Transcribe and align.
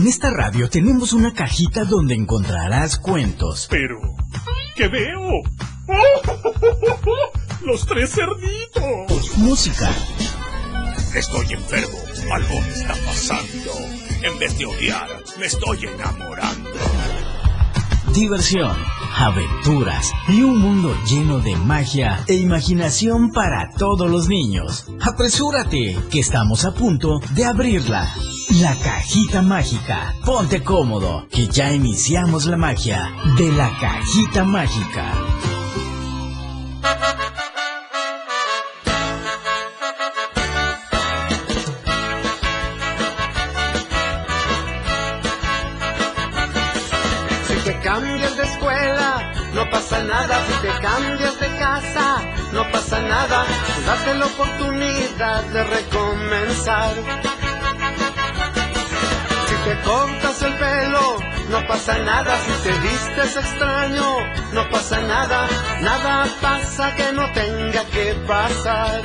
En 0.00 0.06
esta 0.06 0.30
radio 0.30 0.70
tenemos 0.70 1.12
una 1.12 1.34
cajita 1.34 1.84
donde 1.84 2.14
encontrarás 2.14 2.96
cuentos. 2.96 3.66
Pero, 3.68 4.00
¿qué 4.74 4.88
veo? 4.88 5.42
¡Los 7.66 7.84
tres 7.84 8.10
cerditos! 8.14 9.36
Música. 9.36 9.90
Estoy 11.14 11.52
enfermo. 11.52 11.98
Algo 12.32 12.62
me 12.62 12.68
está 12.68 12.94
pasando. 13.04 13.72
En 14.22 14.38
vez 14.38 14.56
de 14.56 14.64
odiar, 14.64 15.06
me 15.38 15.44
estoy 15.44 15.84
enamorando. 15.84 16.70
Diversión, 18.14 18.74
aventuras 19.18 20.12
y 20.28 20.40
un 20.40 20.60
mundo 20.60 20.96
lleno 21.06 21.40
de 21.40 21.56
magia 21.56 22.24
e 22.26 22.36
imaginación 22.36 23.32
para 23.32 23.68
todos 23.76 24.10
los 24.10 24.28
niños. 24.28 24.86
Apresúrate, 25.02 25.94
que 26.10 26.20
estamos 26.20 26.64
a 26.64 26.72
punto 26.72 27.20
de 27.34 27.44
abrirla. 27.44 28.10
La 28.60 28.76
cajita 28.76 29.40
mágica. 29.40 30.14
Ponte 30.22 30.62
cómodo, 30.62 31.26
que 31.30 31.46
ya 31.46 31.72
iniciamos 31.72 32.44
la 32.44 32.58
magia 32.58 33.10
de 33.38 33.50
la 33.52 33.70
cajita 33.80 34.44
mágica. 34.44 35.14
Si 47.48 47.54
te 47.64 47.80
cambias 47.80 48.36
de 48.36 48.44
escuela, 48.44 49.32
no 49.54 49.70
pasa 49.70 50.04
nada. 50.04 50.44
Si 50.46 50.66
te 50.66 50.82
cambias 50.82 51.40
de 51.40 51.46
casa, 51.58 52.22
no 52.52 52.70
pasa 52.70 53.00
nada. 53.00 53.46
Date 53.86 54.14
la 54.18 54.26
oportunidad 54.26 55.44
de 55.44 55.64
recomenzar. 55.64 57.39
El 60.42 60.54
pelo, 60.54 61.18
no 61.50 61.66
pasa 61.66 61.98
nada. 61.98 62.38
Si 62.44 62.52
te 62.64 62.78
vistes 62.78 63.36
extraño, 63.36 64.08
no 64.52 64.68
pasa 64.70 65.00
nada. 65.00 65.48
Nada 65.80 66.26
pasa 66.40 66.94
que 66.96 67.12
no 67.12 67.30
tenga 67.32 67.84
que 67.86 68.14
pasar. 68.26 69.02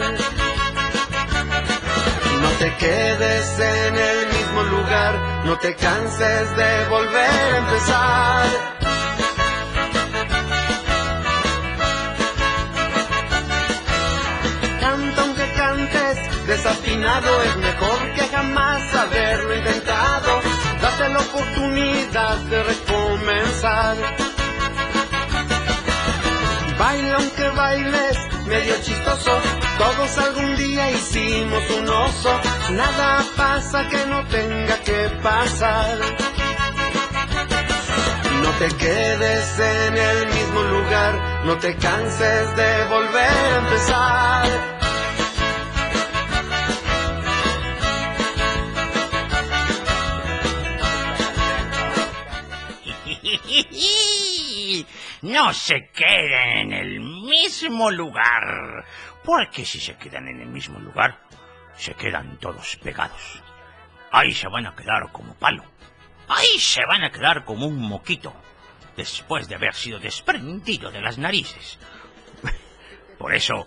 No 2.41 2.49
te 2.59 2.75
quedes 2.77 3.59
en 3.59 3.95
el 3.97 4.27
mismo 4.27 4.63
lugar, 4.63 5.13
no 5.45 5.57
te 5.57 5.75
canses 5.75 6.55
de 6.55 6.85
volver 6.89 7.53
a 7.53 7.57
empezar. 7.57 8.45
Canta 14.79 15.21
aunque 15.21 15.51
cantes 15.53 16.47
desafinado, 16.47 17.41
es 17.43 17.55
mejor 17.57 18.13
que 18.15 18.27
jamás 18.27 18.95
haberlo 18.95 19.55
intentado. 19.55 20.24
La 21.15 21.21
oportunidad 21.21 22.35
de 22.51 22.61
recomenzar. 22.63 23.95
Baila 26.77 27.15
aunque 27.15 27.49
bailes 27.55 28.17
medio 28.47 28.75
chistoso, 28.81 29.31
todos 29.77 30.17
algún 30.17 30.57
día 30.57 30.91
hicimos 30.91 31.63
un 31.69 31.87
oso, 31.87 32.37
nada 32.71 33.23
pasa 33.37 33.87
que 33.87 34.05
no 34.07 34.27
tenga 34.27 34.77
que 34.81 35.09
pasar. 35.23 35.99
No 38.43 38.49
te 38.59 38.67
quedes 38.75 39.59
en 39.59 39.97
el 39.97 40.27
mismo 40.27 40.63
lugar, 40.63 41.45
no 41.45 41.57
te 41.59 41.77
canses 41.77 42.55
de 42.57 42.85
volver 42.89 43.53
a 43.53 43.57
empezar. 43.59 44.74
No 55.25 55.51
se 55.53 55.89
queden 55.89 56.71
en 56.71 56.73
el 56.73 56.99
mismo 56.99 57.89
lugar, 57.89 58.85
porque 59.23 59.65
si 59.65 59.79
se 59.79 59.97
quedan 59.97 60.27
en 60.27 60.39
el 60.39 60.49
mismo 60.49 60.77
lugar, 60.77 61.19
se 61.75 61.95
quedan 61.95 62.37
todos 62.37 62.75
pegados. 62.75 63.41
Ahí 64.11 64.35
se 64.35 64.47
van 64.47 64.67
a 64.67 64.75
quedar 64.75 65.11
como 65.11 65.33
palo. 65.33 65.63
Ahí 66.27 66.59
se 66.59 66.85
van 66.85 67.03
a 67.03 67.09
quedar 67.09 67.43
como 67.43 67.65
un 67.65 67.81
moquito, 67.81 68.35
después 68.95 69.47
de 69.47 69.55
haber 69.55 69.73
sido 69.73 69.97
desprendido 69.97 70.91
de 70.91 71.01
las 71.01 71.17
narices. 71.17 71.79
Por 73.17 73.33
eso 73.33 73.65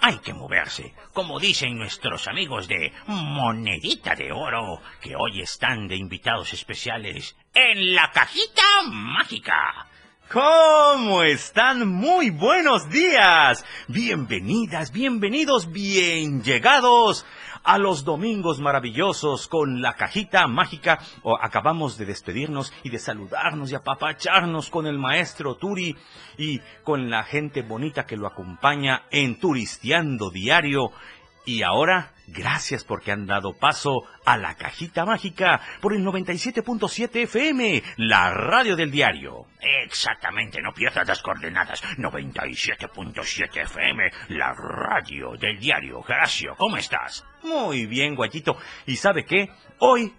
hay 0.00 0.16
que 0.18 0.32
moverse, 0.32 0.94
como 1.12 1.40
dicen 1.40 1.76
nuestros 1.76 2.28
amigos 2.28 2.68
de 2.68 2.92
Monedita 3.08 4.14
de 4.14 4.30
Oro, 4.30 4.80
que 5.00 5.16
hoy 5.16 5.40
están 5.40 5.88
de 5.88 5.96
invitados 5.96 6.52
especiales 6.52 7.36
en 7.52 7.96
la 7.96 8.12
cajita 8.12 8.62
mágica. 8.84 9.89
¿Cómo 10.32 11.24
están? 11.24 11.88
Muy 11.88 12.30
buenos 12.30 12.88
días. 12.88 13.64
Bienvenidas, 13.88 14.92
bienvenidos, 14.92 15.72
bien 15.72 16.44
llegados 16.44 17.26
a 17.64 17.78
los 17.78 18.04
domingos 18.04 18.60
maravillosos 18.60 19.48
con 19.48 19.82
la 19.82 19.94
cajita 19.94 20.46
mágica. 20.46 21.00
O 21.24 21.36
acabamos 21.36 21.98
de 21.98 22.06
despedirnos 22.06 22.72
y 22.84 22.90
de 22.90 23.00
saludarnos 23.00 23.72
y 23.72 23.74
apapacharnos 23.74 24.70
con 24.70 24.86
el 24.86 24.98
maestro 24.98 25.56
Turi 25.56 25.96
y 26.38 26.60
con 26.84 27.10
la 27.10 27.24
gente 27.24 27.62
bonita 27.62 28.06
que 28.06 28.16
lo 28.16 28.28
acompaña 28.28 29.06
en 29.10 29.40
Turisteando 29.40 30.30
Diario. 30.30 30.92
Y 31.50 31.64
ahora, 31.64 32.12
gracias 32.28 32.84
porque 32.84 33.10
han 33.10 33.26
dado 33.26 33.54
paso 33.54 34.04
a 34.24 34.36
la 34.36 34.54
cajita 34.54 35.04
mágica 35.04 35.60
por 35.80 35.92
el 35.92 36.04
97.7 36.04 37.24
FM, 37.24 37.82
la 37.96 38.32
radio 38.32 38.76
del 38.76 38.92
diario. 38.92 39.46
Exactamente, 39.84 40.62
no 40.62 40.72
pierdas 40.72 41.08
las 41.08 41.20
coordenadas. 41.20 41.82
97.7 41.98 43.62
FM, 43.62 44.12
la 44.28 44.54
radio 44.54 45.32
del 45.36 45.58
diario. 45.58 45.98
Horacio, 45.98 46.54
¿cómo 46.56 46.76
estás? 46.76 47.26
Muy 47.42 47.86
bien, 47.86 48.14
guayito. 48.14 48.56
¿Y 48.86 48.94
sabe 48.94 49.24
qué? 49.24 49.50
Hoy, 49.80 50.14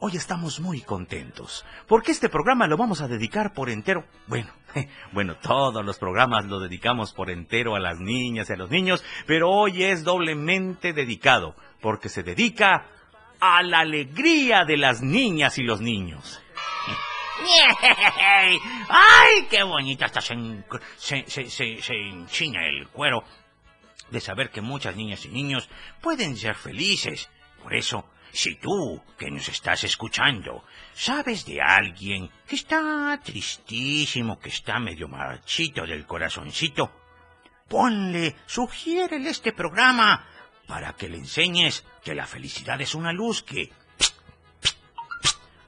hoy 0.00 0.16
estamos 0.16 0.58
muy 0.58 0.80
contentos, 0.80 1.64
porque 1.86 2.10
este 2.10 2.28
programa 2.28 2.66
lo 2.66 2.76
vamos 2.76 3.00
a 3.00 3.06
dedicar 3.06 3.52
por 3.54 3.70
entero. 3.70 4.02
Bueno, 4.26 4.50
bueno, 5.12 5.36
todos 5.36 5.84
los 5.84 5.98
programas 5.98 6.44
lo 6.46 6.60
dedicamos 6.60 7.12
por 7.12 7.30
entero 7.30 7.74
a 7.74 7.80
las 7.80 7.98
niñas 8.00 8.50
y 8.50 8.52
a 8.52 8.56
los 8.56 8.70
niños, 8.70 9.04
pero 9.26 9.50
hoy 9.50 9.84
es 9.84 10.04
doblemente 10.04 10.92
dedicado, 10.92 11.54
porque 11.80 12.08
se 12.08 12.22
dedica 12.22 12.86
a 13.40 13.62
la 13.62 13.80
alegría 13.80 14.64
de 14.64 14.76
las 14.76 15.02
niñas 15.02 15.58
y 15.58 15.62
los 15.62 15.80
niños. 15.80 16.40
¡Ay, 18.88 19.46
qué 19.50 19.62
bonito! 19.62 20.06
Se 20.96 21.24
enchina 21.90 22.66
el 22.66 22.88
cuero 22.88 23.24
de 24.10 24.20
saber 24.20 24.50
que 24.50 24.60
muchas 24.60 24.96
niñas 24.96 25.24
y 25.26 25.28
niños 25.28 25.68
pueden 26.00 26.36
ser 26.36 26.54
felices. 26.54 27.28
Por 27.62 27.74
eso, 27.74 28.08
si 28.34 28.56
tú, 28.56 29.00
que 29.16 29.30
nos 29.30 29.48
estás 29.48 29.84
escuchando, 29.84 30.64
sabes 30.92 31.46
de 31.46 31.62
alguien 31.62 32.28
que 32.46 32.56
está 32.56 33.18
tristísimo, 33.22 34.40
que 34.40 34.48
está 34.48 34.80
medio 34.80 35.06
marchito 35.06 35.86
del 35.86 36.04
corazoncito, 36.04 36.90
ponle, 37.68 38.34
sugiérele 38.46 39.30
este 39.30 39.52
programa 39.52 40.26
para 40.66 40.94
que 40.94 41.08
le 41.08 41.18
enseñes 41.18 41.84
que 42.02 42.14
la 42.14 42.26
felicidad 42.26 42.80
es 42.80 42.94
una 42.96 43.12
luz 43.12 43.44
que 43.44 43.70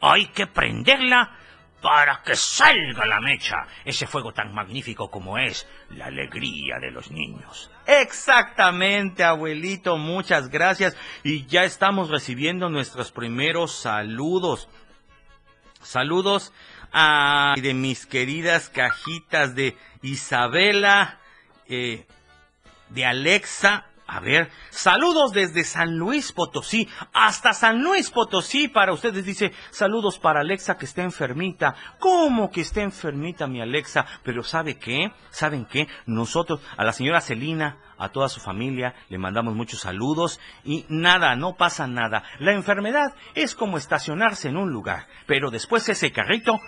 hay 0.00 0.26
que 0.28 0.48
prenderla 0.48 1.38
para 1.80 2.22
que 2.22 2.34
salga 2.34 3.06
la 3.06 3.20
mecha, 3.20 3.66
ese 3.84 4.06
fuego 4.06 4.32
tan 4.32 4.52
magnífico 4.52 5.10
como 5.10 5.38
es 5.38 5.66
la 5.90 6.06
alegría 6.06 6.78
de 6.80 6.90
los 6.90 7.10
niños. 7.10 7.70
Exactamente, 7.86 9.22
abuelito, 9.24 9.96
muchas 9.96 10.48
gracias. 10.48 10.96
Y 11.22 11.46
ya 11.46 11.64
estamos 11.64 12.10
recibiendo 12.10 12.68
nuestros 12.68 13.12
primeros 13.12 13.72
saludos. 13.72 14.68
Saludos 15.82 16.52
a 16.92 17.54
de 17.60 17.74
mis 17.74 18.06
queridas 18.06 18.68
cajitas 18.68 19.54
de 19.54 19.76
Isabela, 20.02 21.20
eh, 21.68 22.06
de 22.88 23.04
Alexa. 23.04 23.85
A 24.08 24.20
ver, 24.20 24.50
saludos 24.70 25.32
desde 25.32 25.64
San 25.64 25.96
Luis 25.98 26.30
Potosí, 26.30 26.88
hasta 27.12 27.52
San 27.52 27.82
Luis 27.82 28.10
Potosí 28.10 28.68
para 28.68 28.92
ustedes. 28.92 29.24
Dice, 29.24 29.52
saludos 29.70 30.20
para 30.20 30.40
Alexa 30.40 30.76
que 30.76 30.84
está 30.84 31.02
enfermita. 31.02 31.74
¿Cómo 31.98 32.50
que 32.50 32.60
está 32.60 32.82
enfermita 32.82 33.48
mi 33.48 33.60
Alexa? 33.60 34.06
Pero 34.22 34.44
¿sabe 34.44 34.78
qué? 34.78 35.10
¿Saben 35.30 35.66
qué? 35.66 35.88
Nosotros, 36.06 36.60
a 36.76 36.84
la 36.84 36.92
señora 36.92 37.20
Celina, 37.20 37.78
a 37.98 38.10
toda 38.10 38.28
su 38.28 38.40
familia, 38.40 38.94
le 39.08 39.18
mandamos 39.18 39.54
muchos 39.54 39.80
saludos 39.80 40.40
y 40.64 40.84
nada, 40.88 41.36
no 41.36 41.56
pasa 41.56 41.86
nada. 41.86 42.22
La 42.38 42.52
enfermedad 42.52 43.14
es 43.34 43.54
como 43.54 43.78
estacionarse 43.78 44.48
en 44.48 44.56
un 44.56 44.70
lugar, 44.70 45.06
pero 45.26 45.50
después 45.50 45.88
ese 45.88 46.12
carrito 46.12 46.58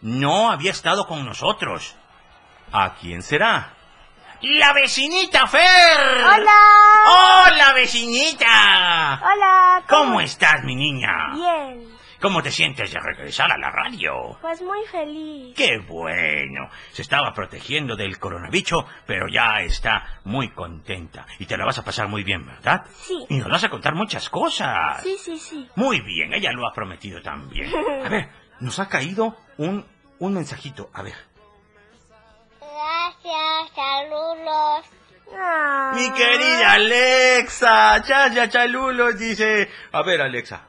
no 0.00 0.50
había 0.50 0.70
estado 0.70 1.06
con 1.06 1.24
nosotros. 1.24 1.94
¿A 2.72 2.94
quién 2.94 3.22
será? 3.22 3.74
¡La 4.40 4.72
vecinita 4.72 5.46
Fer! 5.46 6.24
Hola. 6.24 7.46
¡Hola, 7.46 7.72
vecinita! 7.74 9.20
Hola. 9.22 9.82
¿Cómo 9.86 10.20
estás, 10.20 10.64
mi 10.64 10.74
niña? 10.74 11.32
Bien. 11.34 11.95
¿Cómo 12.20 12.42
te 12.42 12.50
sientes 12.50 12.92
de 12.92 12.98
regresar 12.98 13.52
a 13.52 13.58
la 13.58 13.70
radio? 13.70 14.38
Pues 14.40 14.62
muy 14.62 14.84
feliz. 14.86 15.54
¡Qué 15.54 15.78
bueno! 15.78 16.70
Se 16.92 17.02
estaba 17.02 17.32
protegiendo 17.34 17.94
del 17.94 18.18
coronavirus, 18.18 18.84
pero 19.06 19.28
ya 19.28 19.60
está 19.60 20.20
muy 20.24 20.50
contenta. 20.50 21.26
Y 21.38 21.46
te 21.46 21.56
la 21.58 21.66
vas 21.66 21.78
a 21.78 21.84
pasar 21.84 22.08
muy 22.08 22.24
bien, 22.24 22.46
¿verdad? 22.46 22.84
Sí. 22.96 23.26
Y 23.28 23.36
nos 23.36 23.48
vas 23.48 23.64
a 23.64 23.68
contar 23.68 23.94
muchas 23.94 24.30
cosas. 24.30 25.02
Sí, 25.02 25.16
sí, 25.18 25.38
sí. 25.38 25.68
Muy 25.76 26.00
bien, 26.00 26.32
ella 26.32 26.52
lo 26.52 26.66
ha 26.66 26.72
prometido 26.72 27.20
también. 27.20 27.70
A 28.04 28.08
ver, 28.08 28.30
nos 28.60 28.78
ha 28.78 28.88
caído 28.88 29.36
un, 29.58 29.84
un 30.18 30.34
mensajito. 30.34 30.88
A 30.94 31.02
ver. 31.02 31.14
Gracias, 32.60 33.74
saludos. 33.74 34.86
Ah. 35.38 35.92
Mi 35.94 36.10
querida 36.12 36.72
Alexa. 36.72 38.02
Chaya 38.02 38.48
Chalulos 38.48 39.18
dice. 39.18 39.68
A 39.92 40.02
ver, 40.02 40.22
Alexa. 40.22 40.62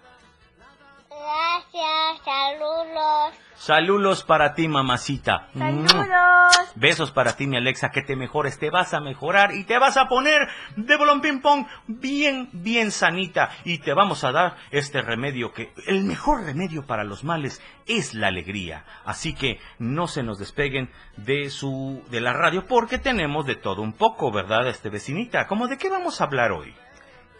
Gracias, 1.27 2.24
saludos. 2.24 3.33
Saludos 3.56 4.24
para 4.24 4.53
ti, 4.53 4.69
mamacita. 4.69 5.50
Saludos. 5.57 6.56
Besos 6.75 7.12
para 7.12 7.35
ti, 7.35 7.47
mi 7.47 7.57
Alexa, 7.57 7.89
que 7.89 8.01
te 8.01 8.15
mejores, 8.15 8.57
te 8.59 8.69
vas 8.69 8.94
a 8.94 9.01
mejorar 9.01 9.53
y 9.53 9.65
te 9.65 9.77
vas 9.77 9.97
a 9.97 10.07
poner 10.07 10.47
de 10.77 10.95
bolón 10.95 11.19
ping 11.19 11.41
pong 11.41 11.65
bien, 11.88 12.47
bien 12.53 12.91
sanita 12.91 13.50
y 13.65 13.79
te 13.79 13.94
vamos 13.94 14.24
a 14.24 14.31
dar 14.31 14.56
este 14.71 15.01
remedio 15.01 15.51
que 15.51 15.74
el 15.85 16.06
mejor 16.06 16.45
remedio 16.45 16.85
para 16.85 17.03
los 17.03 17.25
males 17.25 17.62
es 17.88 18.13
la 18.13 18.27
alegría. 18.27 18.85
Así 19.03 19.35
que 19.35 19.59
no 19.79 20.07
se 20.07 20.24
nos 20.24 20.39
despeguen 20.39 20.89
de 21.18 21.50
su 21.50 22.03
de 22.09 22.21
la 22.21 22.31
radio 22.31 22.68
porque 22.68 23.00
tenemos 23.00 23.45
de 23.45 23.56
todo 23.56 23.81
un 23.81 23.91
poco, 23.91 24.31
¿verdad, 24.31 24.69
este 24.69 24.89
vecinita? 24.89 25.45
¿Cómo 25.47 25.68
de 25.68 25.77
qué 25.77 25.89
vamos 25.89 26.21
a 26.21 26.24
hablar 26.24 26.53
hoy? 26.53 26.74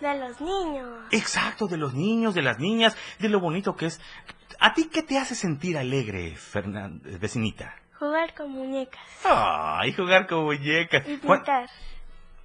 De 0.02 0.20
los 0.20 0.40
niños. 0.42 0.88
Exacto, 1.12 1.68
de 1.68 1.78
los 1.78 1.94
niños, 1.94 2.36
de 2.36 2.42
las 2.44 2.60
niñas, 2.60 2.96
de 3.20 3.30
lo 3.30 3.40
bonito 3.40 3.76
que 3.76 3.88
es. 3.88 4.00
¿A 4.60 4.74
ti 4.74 4.90
qué 4.92 5.02
te 5.04 5.18
hace 5.18 5.36
sentir 5.36 5.78
alegre, 5.78 6.36
Fernan- 6.36 7.02
vecinita? 7.20 7.76
Jugar 8.00 8.34
con 8.36 8.52
muñecas. 8.52 9.02
Ay, 9.24 9.94
jugar 9.94 10.28
con 10.28 10.46
muñecas. 10.46 11.08
Y 11.08 11.18
pintar. 11.18 11.70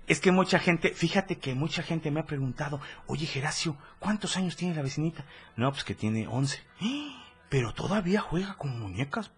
Es 0.07 0.21
que 0.21 0.33
mucha 0.33 0.59
gente, 0.59 0.91
fíjate 0.95 1.37
que 1.39 1.55
mucha 1.55 1.83
gente 1.83 2.11
me 2.11 2.21
ha 2.21 2.25
preguntado, 2.25 2.81
oye 3.07 3.27
Geracio, 3.27 3.77
¿cuántos 3.99 4.37
años 4.37 4.57
tiene 4.57 4.75
la 4.75 4.83
vecinita? 4.83 5.25
No, 5.57 5.71
pues 5.71 5.85
que 5.85 5.95
tiene 5.95 6.27
11. 6.27 6.63
¡Ah! 6.81 7.25
Pero 7.49 7.73
todavía 7.75 8.21
juega 8.21 8.55
con 8.55 8.79
muñecas. 8.81 9.31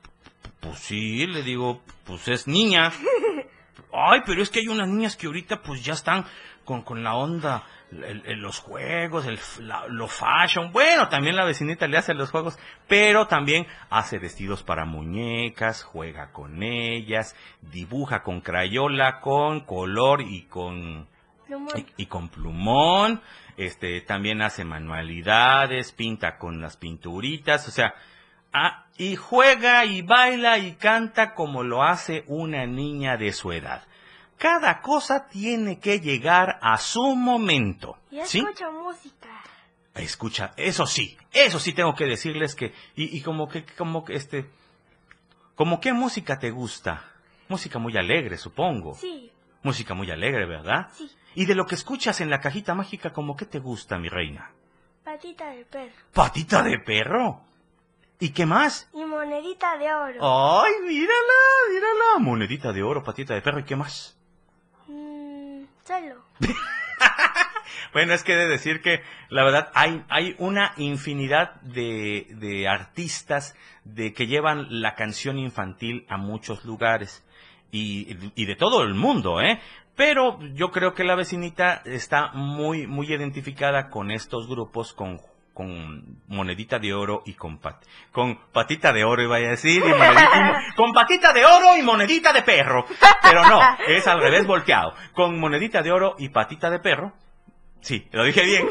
Pues 0.60 0.78
sí, 0.78 1.26
le 1.26 1.42
digo, 1.42 1.82
pues 2.04 2.28
es 2.28 2.46
niña. 2.46 2.92
Ay, 3.92 4.20
pero 4.26 4.42
es 4.42 4.50
que 4.50 4.58
hay 4.60 4.66
unas 4.68 4.88
niñas 4.88 5.16
que 5.16 5.26
ahorita 5.28 5.62
pues 5.62 5.84
ya 5.84 5.92
están 5.92 6.24
con, 6.64 6.82
con 6.82 7.02
la 7.04 7.14
onda, 7.14 7.62
el- 7.92 8.22
el- 8.26 8.40
los 8.40 8.58
juegos, 8.58 9.26
el, 9.26 9.38
la- 9.66 9.86
lo 9.88 10.08
fashion. 10.08 10.72
Bueno, 10.72 11.08
también 11.08 11.36
la 11.36 11.44
vecinita 11.44 11.86
le 11.86 11.98
hace 11.98 12.14
los 12.14 12.30
juegos, 12.30 12.58
pero 12.88 13.26
también 13.26 13.66
hace 13.90 14.18
vestidos 14.18 14.62
para 14.62 14.84
muñecas, 14.84 15.82
juega 15.84 16.32
con 16.32 16.62
ellas, 16.62 17.36
dibuja 17.60 18.22
con 18.22 18.40
crayola, 18.40 19.20
con 19.20 19.60
color 19.60 20.22
y 20.22 20.42
con 20.42 21.06
y 21.96 22.06
con 22.06 22.30
plumón, 22.30 23.20
este, 23.58 24.00
también 24.00 24.40
hace 24.42 24.64
manualidades, 24.64 25.92
pinta 25.92 26.38
con 26.38 26.60
las 26.60 26.76
pinturitas, 26.78 27.68
o 27.68 27.70
sea, 27.70 27.94
ah, 28.52 28.86
y 28.96 29.16
juega 29.16 29.84
y 29.84 30.00
baila 30.02 30.58
y 30.58 30.72
canta 30.76 31.34
como 31.34 31.62
lo 31.62 31.82
hace 31.82 32.24
una 32.28 32.66
niña 32.66 33.16
de 33.18 33.32
su 33.32 33.52
edad. 33.52 33.84
Cada 34.38 34.80
cosa 34.82 35.28
tiene 35.28 35.78
que 35.78 36.00
llegar 36.00 36.58
a 36.60 36.76
su 36.78 37.14
momento. 37.14 37.98
Y 38.10 38.20
¿Sí? 38.24 38.38
escucho 38.40 38.70
música. 38.72 39.28
Escucha, 39.94 40.52
eso 40.56 40.86
sí, 40.86 41.16
eso 41.32 41.60
sí 41.60 41.72
tengo 41.72 41.94
que 41.94 42.04
decirles 42.06 42.54
que, 42.56 42.74
y, 42.96 43.16
y 43.16 43.22
como 43.22 43.48
que, 43.48 43.64
como 43.78 44.04
que 44.04 44.14
este, 44.14 44.50
como 45.54 45.80
qué 45.80 45.92
música 45.92 46.38
te 46.38 46.50
gusta. 46.50 47.04
Música 47.48 47.78
muy 47.78 47.96
alegre, 47.96 48.36
supongo. 48.38 48.94
Sí, 48.94 49.30
Música 49.62 49.94
muy 49.94 50.10
alegre, 50.10 50.46
¿verdad? 50.46 50.88
sí. 50.92 51.10
Y 51.36 51.46
de 51.46 51.54
lo 51.54 51.66
que 51.66 51.74
escuchas 51.74 52.20
en 52.20 52.30
la 52.30 52.40
cajita 52.40 52.74
mágica, 52.74 53.12
¿cómo 53.12 53.36
qué 53.36 53.44
te 53.44 53.58
gusta, 53.58 53.98
mi 53.98 54.08
reina? 54.08 54.52
Patita 55.04 55.50
de 55.50 55.64
perro. 55.64 55.92
Patita 56.12 56.62
de 56.62 56.78
perro. 56.78 57.40
¿Y 58.20 58.30
qué 58.30 58.46
más? 58.46 58.88
Y 58.94 59.04
monedita 59.04 59.76
de 59.76 59.92
oro. 59.92 60.62
¡Ay, 60.62 60.72
mírala, 60.82 61.40
mírala! 61.70 62.18
Monedita 62.20 62.72
de 62.72 62.82
oro, 62.82 63.02
patita 63.02 63.34
de 63.34 63.42
perro, 63.42 63.58
¿y 63.60 63.64
qué 63.64 63.74
más? 63.74 64.16
Bueno, 67.92 68.12
es 68.12 68.24
que 68.24 68.32
he 68.32 68.36
de 68.36 68.48
decir 68.48 68.80
que, 68.80 69.02
la 69.28 69.44
verdad, 69.44 69.70
hay, 69.74 70.04
hay 70.08 70.34
una 70.38 70.74
infinidad 70.76 71.60
de, 71.62 72.26
de 72.30 72.66
artistas 72.66 73.56
de 73.84 74.12
que 74.12 74.26
llevan 74.26 74.66
la 74.82 74.94
canción 74.94 75.38
infantil 75.38 76.04
a 76.08 76.16
muchos 76.16 76.64
lugares. 76.64 77.24
Y, 77.70 78.16
y 78.34 78.46
de 78.46 78.56
todo 78.56 78.82
el 78.82 78.94
mundo, 78.94 79.40
¿eh? 79.40 79.60
Pero 79.96 80.40
yo 80.54 80.70
creo 80.72 80.94
que 80.94 81.04
la 81.04 81.14
vecinita 81.14 81.82
está 81.84 82.32
muy, 82.32 82.86
muy 82.86 83.12
identificada 83.12 83.90
con 83.90 84.10
estos 84.10 84.48
grupos, 84.48 84.92
con, 84.92 85.20
con 85.54 86.20
monedita 86.26 86.78
de 86.80 86.92
oro 86.92 87.22
y 87.24 87.34
con 87.34 87.58
pat, 87.58 87.82
con 88.12 88.36
patita 88.52 88.92
de 88.92 89.04
oro, 89.04 89.22
iba 89.22 89.36
a 89.36 89.40
decir, 89.40 89.82
y 89.84 89.88
monedita- 89.88 90.62
y- 90.72 90.74
con 90.76 90.92
patita 90.92 91.32
de 91.32 91.46
oro 91.46 91.76
y 91.78 91.82
monedita 91.82 92.32
de 92.32 92.42
perro. 92.42 92.84
Pero 93.22 93.46
no, 93.46 93.60
es 93.86 94.06
al 94.08 94.20
revés 94.20 94.46
volteado. 94.46 94.94
Con 95.12 95.38
monedita 95.38 95.80
de 95.82 95.92
oro 95.92 96.16
y 96.18 96.28
patita 96.30 96.68
de 96.70 96.80
perro. 96.80 97.12
Sí, 97.80 98.08
lo 98.12 98.24
dije 98.24 98.42
bien. 98.42 98.68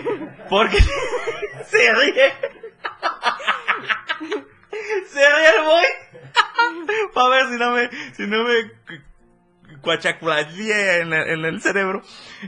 Porque 0.49 0.77
se 1.67 1.93
ríe. 1.95 2.33
Se 5.07 5.19
ríe 5.19 5.49
el 5.57 5.63
boy. 5.63 5.85
Para 7.13 7.29
ver 7.29 7.47
si 7.47 7.55
no 7.57 7.71
me, 7.71 7.89
si 8.13 8.23
no 8.27 8.43
me 8.43 8.71
en 9.91 11.45
el 11.45 11.61
cerebro. 11.61 12.01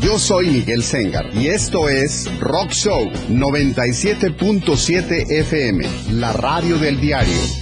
Yo 0.00 0.18
soy 0.18 0.48
Miguel 0.48 0.82
Sengar 0.82 1.34
y 1.34 1.48
esto 1.48 1.88
es 1.88 2.30
Rock 2.38 2.70
Show 2.70 3.10
97.7 3.28 5.30
FM, 5.30 5.88
la 6.12 6.32
radio 6.32 6.78
del 6.78 7.00
diario. 7.00 7.61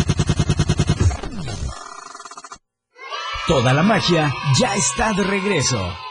Toda 3.51 3.73
la 3.73 3.83
magia 3.83 4.33
ya 4.57 4.75
está 4.75 5.11
de 5.11 5.25
regreso. 5.25 6.10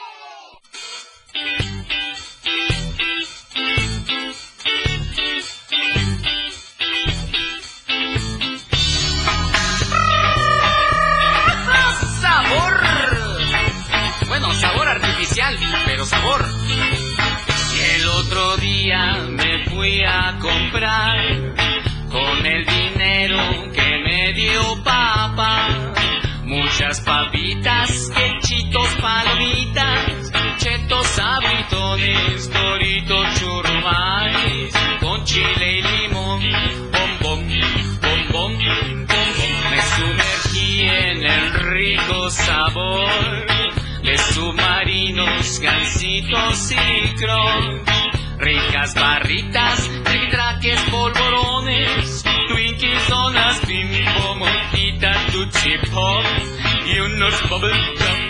discos. 46.31 47.81
Ricas 48.39 48.95
barritas, 48.95 49.91
triquitraques, 50.05 50.81
polvorones, 50.91 52.25
Twinkies, 52.49 53.09
donas, 53.09 53.67
mini 53.69 54.03
bomboncitas, 54.19 55.27
tu 55.33 55.45
chip 55.51 55.83
hop 55.93 56.25
y 56.87 56.99
unos 57.01 57.35
bubble 57.51 57.71
gum. 57.71 58.30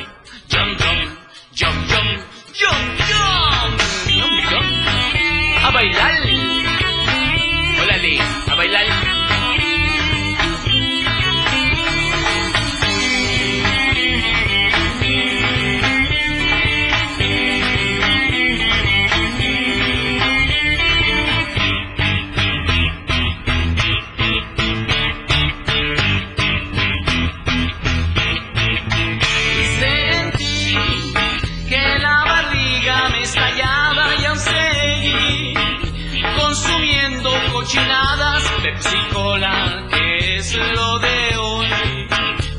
Pepsi 38.80 38.96
Cola, 39.12 39.86
que 39.90 40.36
es 40.36 40.56
lo 40.56 40.98
de 41.00 41.36
hoy. 41.36 41.68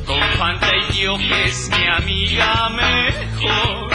Con 0.05 0.21
Fanta 0.37 0.69
y 0.75 1.01
yo, 1.01 1.17
que 1.17 1.45
es 1.45 1.69
mi 1.69 1.87
amiga 1.87 2.69
mejor. 2.69 3.89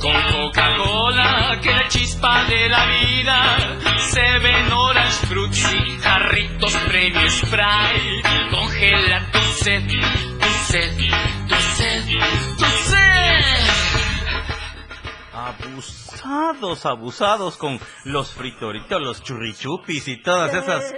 Con 0.00 0.22
Coca-Cola, 0.32 1.60
que 1.62 1.70
la 1.72 1.88
chispa 1.88 2.44
de 2.44 2.68
la 2.70 2.86
vida. 2.86 3.78
Seven 3.98 4.72
Orange 4.72 5.26
Fruity, 5.26 5.98
jarritos 6.00 6.72
Premio 6.88 7.30
Sprite. 7.30 8.22
Congela 8.50 9.30
tu 9.30 9.38
sed, 9.62 9.86
tu 9.86 10.48
sed, 10.72 10.96
tu 11.46 11.54
sed, 11.76 12.04
tu 12.56 12.64
sed. 12.64 13.66
Abusados, 15.34 16.86
abusados 16.86 17.56
con 17.58 17.78
los 18.04 18.32
fritoritos, 18.32 19.02
los 19.02 19.22
churrichupis 19.22 20.08
y 20.08 20.16
todas 20.22 20.54
esas 20.54 20.94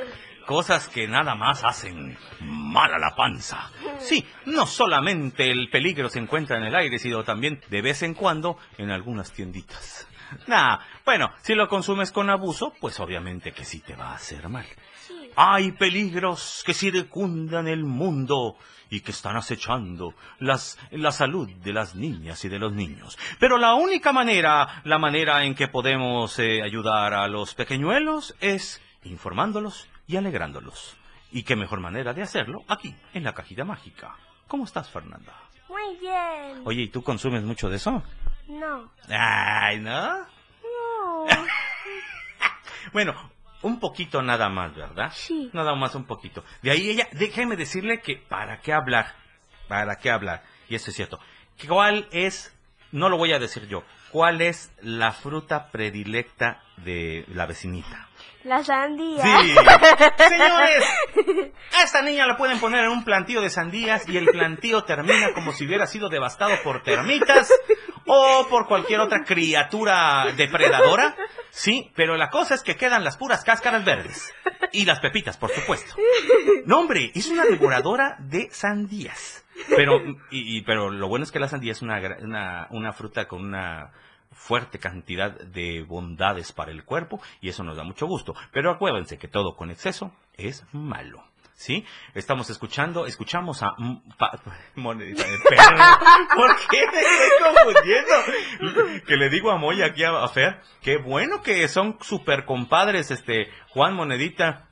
cosas 0.49 0.89
que 0.89 1.07
nada 1.07 1.35
más 1.35 1.63
hacen 1.63 2.17
mal 2.41 2.91
a 2.95 2.99
la 2.99 3.15
panza. 3.15 3.71
Sí, 3.99 4.27
no 4.47 4.65
solamente 4.65 5.51
el 5.51 5.69
peligro 5.69 6.09
se 6.09 6.21
encuentra 6.21 6.57
en 6.57 6.65
el 6.65 6.75
aire, 6.75 6.99
sino 6.99 7.23
también 7.23 7.61
de 7.69 7.83
vez 7.83 8.03
en 8.03 8.15
cuando 8.15 8.57
en 8.79 8.91
algunas 8.91 9.31
tienditas. 9.31 10.09
Nah, 10.47 10.79
bueno, 11.05 11.33
si 11.43 11.55
lo 11.55 11.69
consumes 11.69 12.13
con 12.13 12.31
abuso, 12.31 12.73
pues 12.81 12.99
obviamente 12.99 13.53
que 13.53 13.67
sí 13.67 13.81
te 13.81 13.95
va 13.95 14.13
a 14.13 14.15
hacer 14.15 14.49
mal. 14.49 14.65
Hay 15.37 15.73
peligros 15.73 16.63
que 16.65 16.73
circundan 16.73 17.69
el 17.69 17.85
mundo 17.85 18.57
y 18.89 19.01
que 19.01 19.11
están 19.11 19.37
acechando 19.37 20.15
las, 20.39 20.79
la 20.93 21.13
salud 21.13 21.47
de 21.63 21.75
las 21.75 21.95
niñas 21.95 22.43
y 22.47 22.49
de 22.49 22.59
los 22.59 22.73
niños. 22.73 23.19
Pero 23.39 23.59
la 23.59 23.75
única 23.75 24.15
manera, 24.15 24.81
la 24.85 24.99
manera 24.99 25.45
en 25.45 25.55
que 25.55 25.69
podemos 25.69 26.39
eh, 26.39 26.63
ayudar 26.63 27.13
a 27.13 27.29
los 27.29 27.55
pequeñuelos 27.55 28.35
es 28.41 28.81
informándolos 29.05 29.89
y 30.09 30.17
alegrándolos. 30.17 30.97
Y 31.31 31.45
qué 31.45 31.55
mejor 31.55 31.79
manera 31.79 32.13
de 32.15 32.23
hacerlo 32.23 32.65
aquí, 32.67 32.97
en 33.13 33.23
la 33.23 33.35
cajita 33.35 33.65
mágica. 33.65 34.17
¿Cómo 34.49 34.65
estás, 34.65 34.91
Fernanda? 34.91 35.35
Muy 35.69 35.97
bien. 35.99 36.63
Oye, 36.65 36.83
¿y 36.83 36.89
tú 36.89 37.03
consumes 37.03 37.45
mucho 37.45 37.69
de 37.69 37.77
eso? 37.77 38.03
No. 38.49 38.91
Ay, 39.09 39.79
¿no? 39.79 40.19
No. 40.19 41.27
Bueno, 42.91 43.13
un 43.61 43.81
poquito 43.81 44.23
nada 44.23 44.49
más, 44.49 44.75
¿verdad? 44.75 45.13
Sí. 45.15 45.51
Nada 45.53 45.75
más 45.75 45.95
un 45.95 46.05
poquito. 46.05 46.43
De 46.63 46.71
ahí 46.71 46.89
ella, 46.89 47.07
déjeme 47.13 47.57
decirle 47.57 48.01
que 48.01 48.17
para 48.17 48.63
qué 48.63 48.73
hablar. 48.73 49.15
¿Para 49.69 49.97
qué 49.97 50.11
hablar? 50.11 50.43
Y 50.71 50.75
eso 50.75 50.91
es 50.91 50.97
cierto. 50.97 51.19
¿Cuál 51.67 52.09
es, 52.13 52.57
no 52.93 53.11
lo 53.11 53.19
voy 53.19 53.33
a 53.33 53.39
decir 53.39 53.69
yo, 53.69 53.85
cuál 54.11 54.41
es 54.41 54.73
la 54.81 55.13
fruta 55.13 55.71
predilecta 55.71 56.63
de 56.79 57.27
la 57.29 57.45
vecinita? 57.45 58.08
La 58.45 58.63
sandía. 58.63 59.23
Sí. 59.23 59.55
Señores, 60.29 60.85
a 61.77 61.83
esta 61.83 62.03
niña 62.03 62.27
la 62.27 62.37
pueden 62.37 62.61
poner 62.61 62.85
en 62.85 62.91
un 62.91 63.05
plantío 63.05 63.41
de 63.41 63.51
sandías 63.51 64.09
y 64.09 64.17
el 64.17 64.27
plantío 64.27 64.85
termina 64.85 65.33
como 65.35 65.53
si 65.53 65.67
hubiera 65.67 65.87
sido 65.87 66.09
devastado 66.09 66.55
por 66.63 66.83
termitas 66.83 67.53
o 68.07 68.47
por 68.49 68.67
cualquier 68.67 69.01
otra 69.01 69.25
criatura 69.25 70.27
depredadora. 70.37 71.17
Sí, 71.51 71.91
pero 71.97 72.17
la 72.17 72.31
cosa 72.31 72.55
es 72.55 72.63
que 72.63 72.77
quedan 72.77 73.03
las 73.05 73.17
puras 73.17 73.45
cáscaras 73.45 73.85
verdes. 73.85 74.33
Y 74.73 74.85
las 74.85 75.01
pepitas, 75.01 75.37
por 75.37 75.51
supuesto. 75.51 75.97
No, 76.65 76.79
hombre, 76.81 77.11
es 77.15 77.27
una 77.29 77.45
devoradora 77.45 78.17
de 78.21 78.49
sandías. 78.51 79.45
Pero, 79.75 79.99
y, 80.31 80.59
y- 80.59 80.63
pero 80.63 80.91
lo 80.91 81.09
bueno 81.09 81.25
es 81.25 81.33
que 81.33 81.41
la 81.41 81.49
sandía 81.49 81.73
es 81.73 81.83
una, 81.83 82.01
una, 82.21 82.67
una 82.71 82.93
fruta 82.93 83.27
con 83.27 83.45
una 83.45 83.91
fuerte 84.39 84.79
cantidad 84.79 85.33
de 85.33 85.83
bondades 85.83 86.53
para 86.53 86.71
el 86.71 86.85
cuerpo 86.85 87.21
y 87.41 87.49
eso 87.49 87.65
nos 87.65 87.77
da 87.77 87.85
mucho 87.85 88.07
gusto. 88.07 88.35
Pero 88.53 88.71
acuérdense 88.71 89.19
que 89.19 89.29
todo 89.29 89.57
con 89.57 89.71
exceso 89.71 90.13
es 90.37 90.65
malo. 90.73 91.25
¿Sí? 91.55 91.85
Estamos 92.15 92.51
escuchando, 92.51 93.05
escuchamos 93.05 93.65
a... 93.65 93.75
monedita 94.77 95.25
de. 95.29 95.39
¿Por 96.37 96.57
qué 96.71 96.87
me 96.87 97.01
estoy 97.01 97.53
confundiendo? 97.53 99.05
Que 99.05 99.17
le 99.17 99.29
digo 99.29 99.51
a 99.51 99.57
Moya 99.57 99.87
aquí 99.87 100.05
a, 100.05 100.29
Fer, 100.29 100.61
qué 100.83 100.99
bueno 100.99 101.43
que 101.43 101.67
son 101.67 101.99
super 102.01 102.45
compadres, 102.45 103.11
este, 103.11 103.51
Juan 103.71 103.95
Monedita 103.95 104.69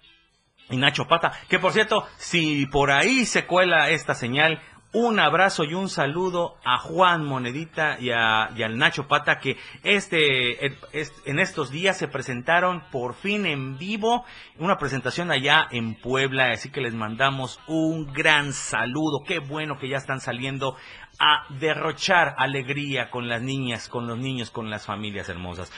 y 0.70 0.76
Nacho 0.76 1.08
Pata. 1.08 1.32
Que 1.48 1.58
por 1.58 1.72
cierto, 1.72 2.06
si 2.18 2.66
por 2.66 2.92
ahí 2.92 3.26
se 3.26 3.46
cuela 3.46 3.90
esta 3.90 4.14
señal, 4.14 4.62
un 4.92 5.20
abrazo 5.20 5.64
y 5.64 5.74
un 5.74 5.88
saludo 5.90 6.56
a 6.64 6.78
Juan 6.78 7.24
Monedita 7.24 7.98
y, 8.00 8.10
a, 8.10 8.50
y 8.56 8.62
al 8.62 8.78
Nacho 8.78 9.06
Pata 9.08 9.38
que 9.40 9.56
este, 9.82 10.66
es- 10.92 11.12
en 11.26 11.38
estos 11.38 11.70
días 11.70 11.98
se 11.98 12.08
presentaron 12.08 12.82
por 12.90 13.14
fin 13.14 13.44
en 13.46 13.76
vivo, 13.78 14.24
una 14.58 14.78
presentación 14.78 15.30
allá 15.30 15.66
en 15.70 15.94
Puebla, 15.96 16.50
así 16.50 16.70
que 16.70 16.80
les 16.80 16.94
mandamos 16.94 17.60
un 17.66 18.12
gran 18.12 18.52
saludo, 18.52 19.22
qué 19.26 19.38
bueno 19.40 19.78
que 19.78 19.88
ya 19.88 19.98
están 19.98 20.20
saliendo 20.20 20.76
a 21.18 21.44
derrochar 21.60 22.34
alegría 22.38 23.10
con 23.10 23.28
las 23.28 23.42
niñas, 23.42 23.88
con 23.88 24.06
los 24.06 24.18
niños, 24.18 24.50
con 24.50 24.70
las 24.70 24.86
familias 24.86 25.28
hermosas. 25.28 25.70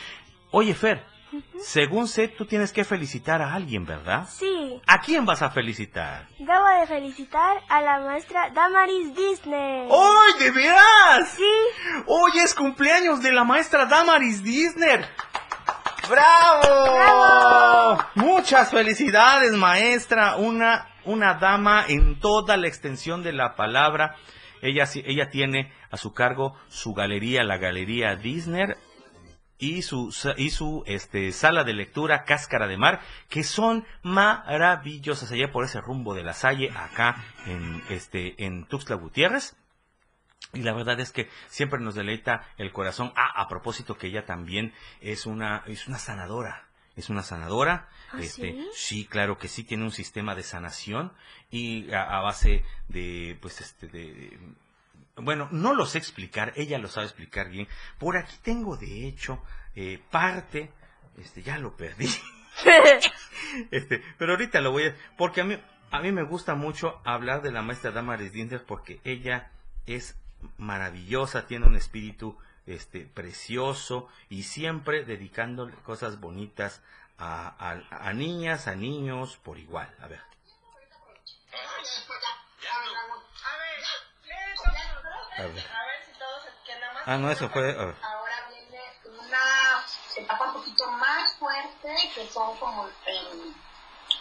Oye 0.51 0.75
Fer, 0.75 1.05
según 1.61 2.09
sé, 2.09 2.29
tú 2.29 2.47
tienes 2.47 2.73
que 2.73 2.85
felicitar 2.85 3.43
a 3.43 3.55
alguien, 3.55 3.85
¿verdad? 3.85 4.27
Sí, 4.31 4.81
¿A 4.87 5.01
quién 5.01 5.27
vas 5.27 5.43
a 5.43 5.51
felicitar? 5.51 6.27
debo 6.39 6.67
de 6.81 6.87
felicitar 6.87 7.59
a 7.69 7.81
la 7.83 7.99
maestra 8.01 8.51
Damaris 8.51 9.15
Disney. 9.15 9.89
¡Ay, 9.91 10.39
de 10.45 10.51
veras! 10.51 11.29
Sí, 11.37 11.53
Hoy 12.07 12.33
es 12.43 12.55
cumpleaños 12.55 13.23
de 13.23 13.33
la 13.33 13.45
maestra 13.45 13.87
Damaris 13.87 14.43
Disney. 14.43 15.01
¡Bravo! 16.09 16.95
¡Bravo! 16.95 17.99
Muchas 18.15 18.71
felicidades, 18.71 19.53
maestra. 19.53 20.37
Una, 20.37 20.89
una 21.05 21.35
dama 21.35 21.85
en 21.87 22.19
toda 22.19 22.57
la 22.57 22.67
extensión 22.69 23.23
de 23.23 23.33
la 23.33 23.55
palabra. 23.57 24.17
Ella, 24.63 24.85
ella 25.05 25.29
tiene 25.29 25.73
a 25.91 25.97
su 25.97 26.13
cargo 26.15 26.55
su 26.69 26.95
galería, 26.95 27.45
la 27.45 27.59
Galería 27.59 28.17
Disney, 28.17 28.67
y 29.59 29.83
su, 29.83 30.15
y 30.37 30.51
su 30.51 30.85
este, 30.87 31.33
sala 31.33 31.65
de 31.65 31.73
lectura 31.73 32.25
Cáscara 32.25 32.67
de 32.67 32.77
Mar, 32.77 33.01
que 33.29 33.43
son 33.43 33.85
maravillosas 34.03 35.33
allá 35.33 35.51
por 35.51 35.65
ese 35.65 35.81
rumbo 35.81 36.15
de 36.15 36.23
la 36.23 36.33
Salle, 36.33 36.71
acá 36.71 37.25
en, 37.47 37.83
este, 37.89 38.45
en 38.45 38.67
Tuxtla 38.67 38.97
Gutiérrez. 38.97 39.57
Y 40.55 40.63
la 40.63 40.73
verdad 40.73 40.99
es 41.01 41.13
que 41.13 41.29
siempre 41.49 41.81
nos 41.81 41.95
deleita 41.95 42.49
el 42.57 42.73
corazón. 42.73 43.13
Ah, 43.17 43.33
a 43.35 43.49
propósito 43.49 43.99
que 43.99 44.07
ella 44.07 44.25
también 44.25 44.73
es 45.01 45.27
una, 45.27 45.63
es 45.67 45.89
una 45.89 45.99
sanadora. 45.99 46.69
Es 46.97 47.11
una 47.11 47.23
sanadora. 47.23 47.89
¿Ah, 48.13 48.19
este, 48.21 48.53
sí? 48.53 48.69
sí, 48.73 49.05
claro 49.05 49.39
que 49.39 49.49
sí, 49.49 49.65
tiene 49.65 49.85
un 49.85 49.91
sistema 49.91 50.35
de 50.35 50.43
sanación 50.43 51.13
y 51.51 51.93
a, 51.93 52.05
a 52.05 52.23
base 52.23 52.65
de, 52.89 53.37
pues, 53.43 53.61
este, 53.61 53.89
de, 53.89 54.39
bueno, 55.21 55.49
no 55.51 55.75
lo 55.75 55.87
sé 55.87 55.99
explicar, 55.99 56.53
ella 56.57 56.79
lo 56.79 56.89
sabe 56.89 57.07
explicar 57.07 57.49
bien. 57.51 57.69
Por 57.99 58.17
aquí 58.17 58.37
tengo, 58.43 58.77
de 58.77 59.07
hecho, 59.07 59.43
eh, 59.75 60.01
parte, 60.11 60.71
este, 61.19 61.43
ya 61.43 61.59
lo 61.59 61.77
perdí. 61.77 62.09
este, 63.71 64.03
pero 64.19 64.33
ahorita 64.33 64.61
lo 64.61 64.73
voy 64.73 64.85
a, 64.85 64.97
porque 65.17 65.41
a 65.41 65.45
mí, 65.45 65.59
a 65.91 66.01
mí 66.01 66.13
me 66.13 66.23
gusta 66.23 66.55
mucho 66.55 67.01
hablar 67.05 67.43
de 67.43 67.53
la 67.53 67.63
maestra 67.63 67.91
Damaris 67.91 68.33
Dinder 68.33 68.65
porque 68.65 69.01
ella 69.05 69.51
es 69.87 70.17
maravillosa, 70.57 71.47
tiene 71.47 71.67
un 71.67 71.77
espíritu, 71.77 72.37
este, 72.67 73.01
precioso 73.07 74.09
y 74.29 74.43
siempre 74.43 75.05
dedicándole 75.05 75.75
cosas 75.85 76.21
bonitas 76.21 76.83
a, 77.17 77.49
a- 77.59 78.09
a 78.09 78.13
niñas, 78.13 78.69
a 78.69 78.75
niños, 78.77 79.39
por 79.43 79.59
igual. 79.59 79.93
A 80.01 80.07
ver. 80.07 80.21
A 85.39 85.43
ver. 85.43 85.65
Ah, 87.07 87.17
no, 87.17 87.31
eso 87.31 87.49
fue. 87.51 87.63
a 87.63 87.85
ver. 87.85 87.97
Ahora 88.03 88.49
viene 88.49 88.81
una 89.05 89.85
etapa 90.17 90.45
un 90.47 90.53
poquito 90.55 90.91
más 90.93 91.37
fuerte, 91.37 91.95
que 92.15 92.29
son 92.29 92.57
como 92.57 92.89
em, 93.07 93.55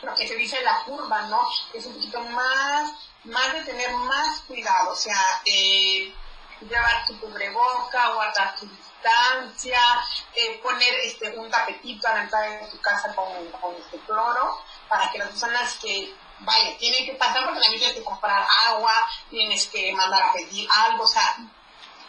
lo 0.03 0.13
que 0.13 0.27
se 0.27 0.36
dice 0.36 0.62
la 0.62 0.84
curva, 0.84 1.23
¿no? 1.23 1.41
Es 1.73 1.86
un 1.88 1.95
poquito 1.95 2.21
más, 2.21 2.93
más 3.23 3.53
de 3.53 3.63
tener 3.63 3.91
más 3.91 4.41
cuidado, 4.41 4.91
o 4.91 4.95
sea, 4.95 5.41
eh, 5.45 6.13
llevar 6.62 7.06
tu 7.08 7.19
cubreboca, 7.19 8.13
guardar 8.13 8.56
tu 8.56 8.67
distancia, 8.67 9.82
eh, 10.36 10.60
poner 10.62 10.93
este, 11.03 11.36
un 11.36 11.49
tapetito 11.49 12.08
a 12.08 12.13
la 12.13 12.23
entrada 12.23 12.45
de 12.45 12.67
tu 12.67 12.80
casa 12.80 13.13
con, 13.15 13.51
con 13.60 13.75
este 13.75 13.97
cloro, 14.01 14.63
para 14.88 15.12
que 15.12 15.17
las 15.17 15.30
personas 15.30 15.77
que 15.80 16.15
vaya, 16.39 16.78
tienen 16.78 17.06
que 17.06 17.13
pasar 17.15 17.45
porque 17.45 17.62
también 17.62 17.80
tienes 17.80 17.97
que 17.97 18.04
comprar 18.04 18.45
agua, 18.67 18.93
tienes 19.30 19.67
que 19.67 19.93
mandar 19.93 20.23
a 20.23 20.34
pedir 20.34 20.67
algo, 20.71 21.04
o 21.04 21.08
sea, 21.08 21.38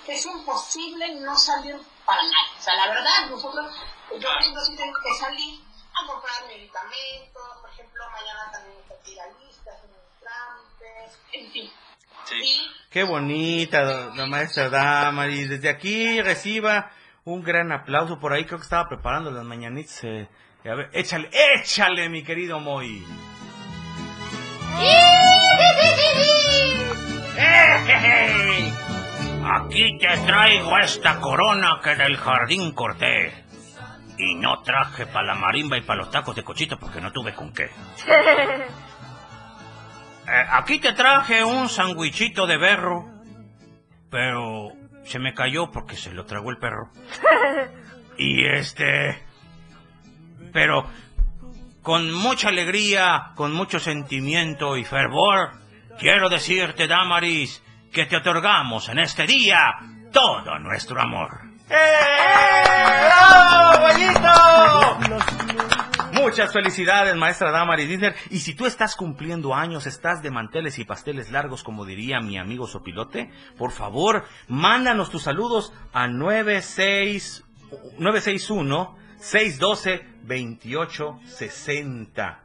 es 0.06 0.26
imposible 0.26 1.14
no 1.16 1.36
salir 1.36 1.76
para 2.04 2.22
nada. 2.22 2.58
O 2.58 2.62
sea, 2.62 2.74
la 2.74 2.88
verdad, 2.88 3.30
nosotros, 3.30 3.74
yo 4.10 4.28
por 4.28 4.40
ejemplo 4.40 4.64
sí 4.64 4.76
tengo 4.76 4.92
que 4.92 5.18
salir 5.18 5.60
a 5.94 6.06
comprar 6.06 6.46
medicamentos, 6.46 7.58
por 7.60 7.70
ejemplo, 7.70 8.04
mañana 8.10 8.50
también 8.52 8.76
tengo 8.88 9.02
que 9.02 9.10
ir 9.12 9.20
a 9.20 9.26
listas, 9.38 9.74
trámites, 10.20 11.18
en 11.32 11.52
fin. 11.52 11.72
Y 12.30 12.70
Qué 12.90 13.04
bonita, 13.04 13.82
la 13.82 14.14
la 14.14 14.26
maestra 14.26 14.68
Damaris. 14.68 15.48
Desde 15.48 15.68
aquí 15.68 16.20
reciba 16.20 16.90
un 17.24 17.42
gran 17.42 17.72
aplauso. 17.72 18.18
Por 18.18 18.32
ahí 18.32 18.44
creo 18.44 18.58
que 18.58 18.64
estaba 18.64 18.88
preparando 18.88 19.30
las 19.30 19.44
mañanitas. 19.44 20.04
eh, 20.04 20.28
a 20.64 20.74
ver, 20.74 20.90
échale, 20.92 21.30
échale, 21.32 22.08
mi 22.08 22.22
querido 22.22 22.60
Moy. 22.60 23.04
Aquí 29.50 29.98
te 29.98 30.16
traigo 30.26 30.78
esta 30.78 31.20
corona 31.20 31.80
que 31.82 31.94
del 31.94 32.16
jardín 32.16 32.72
corté. 32.72 33.44
Y 34.18 34.34
no 34.34 34.62
traje 34.62 35.06
para 35.06 35.28
la 35.28 35.34
marimba 35.34 35.78
y 35.78 35.82
para 35.82 36.00
los 36.00 36.10
tacos 36.10 36.34
de 36.34 36.42
cochito 36.42 36.76
porque 36.78 37.00
no 37.00 37.12
tuve 37.12 37.34
con 37.34 37.52
qué. 37.52 37.70
Eh, 40.30 40.44
aquí 40.50 40.78
te 40.78 40.92
traje 40.92 41.42
un 41.42 41.70
sandwichito 41.70 42.46
de 42.46 42.58
berro, 42.58 43.06
pero 44.10 44.72
se 45.04 45.18
me 45.18 45.32
cayó 45.32 45.70
porque 45.70 45.96
se 45.96 46.12
lo 46.12 46.26
tragó 46.26 46.50
el 46.50 46.58
perro. 46.58 46.90
Y 48.18 48.44
este... 48.44 49.24
Pero 50.52 50.84
con 51.88 52.12
mucha 52.12 52.50
alegría, 52.50 53.32
con 53.34 53.54
mucho 53.54 53.80
sentimiento 53.80 54.76
y 54.76 54.84
fervor, 54.84 55.52
quiero 55.98 56.28
decirte, 56.28 56.86
Damaris, 56.86 57.64
que 57.90 58.04
te 58.04 58.18
otorgamos 58.18 58.90
en 58.90 58.98
este 58.98 59.26
día 59.26 59.72
todo 60.12 60.58
nuestro 60.58 61.00
amor. 61.00 61.30
¡Bravo, 61.66 63.80
Goyito! 63.80 64.98
Muchas 66.12 66.52
felicidades, 66.52 67.16
maestra 67.16 67.50
Damaris 67.50 67.88
Disner. 67.88 68.14
Y 68.28 68.40
si 68.40 68.52
tú 68.52 68.66
estás 68.66 68.94
cumpliendo 68.94 69.54
años, 69.54 69.86
estás 69.86 70.22
de 70.22 70.30
manteles 70.30 70.78
y 70.78 70.84
pasteles 70.84 71.30
largos, 71.30 71.64
como 71.64 71.86
diría 71.86 72.20
mi 72.20 72.36
amigo 72.36 72.66
Sopilote, 72.66 73.30
por 73.56 73.72
favor, 73.72 74.26
mándanos 74.46 75.08
tus 75.08 75.22
saludos 75.22 75.72
a 75.94 76.06
96 76.06 77.46
961 77.98 79.07
612 79.18 80.06
2860. 80.22 82.42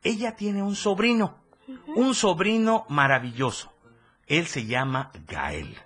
ella 0.03 0.35
tiene 0.35 0.63
un 0.63 0.75
sobrino, 0.75 1.39
un 1.95 2.13
sobrino 2.15 2.85
maravilloso. 2.89 3.73
Él 4.27 4.47
se 4.47 4.65
llama 4.65 5.11
Gael. 5.27 5.77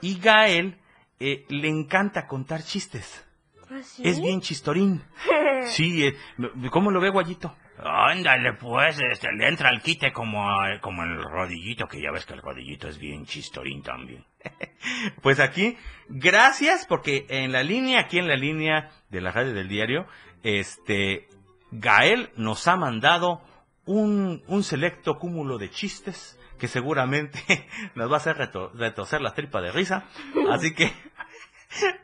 Y 0.00 0.18
Gael 0.18 0.80
eh, 1.20 1.44
le 1.48 1.68
encanta 1.68 2.26
contar 2.26 2.62
chistes. 2.64 3.24
¿Ah, 3.70 3.80
sí? 3.84 4.02
Es 4.04 4.20
bien 4.20 4.40
chistorín. 4.40 5.02
Sí, 5.66 6.06
eh, 6.06 6.16
¿cómo 6.70 6.90
lo 6.90 7.00
ve, 7.02 7.10
Guayito? 7.10 7.54
Ándale, 7.78 8.54
pues, 8.54 8.98
este, 9.12 9.28
le 9.32 9.46
entra 9.46 9.68
el 9.68 9.82
quite 9.82 10.10
como, 10.10 10.48
a- 10.50 10.80
como 10.80 11.02
el 11.02 11.22
rodillito, 11.22 11.86
que 11.86 12.00
ya 12.00 12.10
ves 12.10 12.24
que 12.24 12.32
el 12.32 12.40
rodillito 12.40 12.88
es 12.88 12.98
bien 12.98 13.26
chistorín 13.26 13.82
también. 13.82 14.24
Pues 15.22 15.38
aquí, 15.38 15.76
gracias, 16.08 16.86
porque 16.86 17.26
en 17.28 17.52
la 17.52 17.62
línea, 17.62 18.00
aquí 18.00 18.18
en 18.18 18.26
la 18.28 18.36
línea 18.36 18.88
de 19.10 19.20
la 19.20 19.32
radio 19.32 19.52
del 19.52 19.68
diario, 19.68 20.06
este, 20.42 21.28
Gael 21.70 22.30
nos 22.36 22.66
ha 22.68 22.76
mandado 22.76 23.42
un, 23.84 24.42
un 24.46 24.62
selecto 24.62 25.18
cúmulo 25.18 25.58
de 25.58 25.68
chistes 25.70 26.38
que 26.58 26.68
seguramente 26.68 27.38
nos 27.94 28.10
va 28.10 28.14
a 28.14 28.16
hacer 28.18 28.36
reto- 28.36 28.70
retorcer 28.74 29.20
la 29.20 29.34
tripa 29.34 29.60
de 29.60 29.72
risa. 29.72 30.04
Así 30.50 30.72
que, 30.74 30.90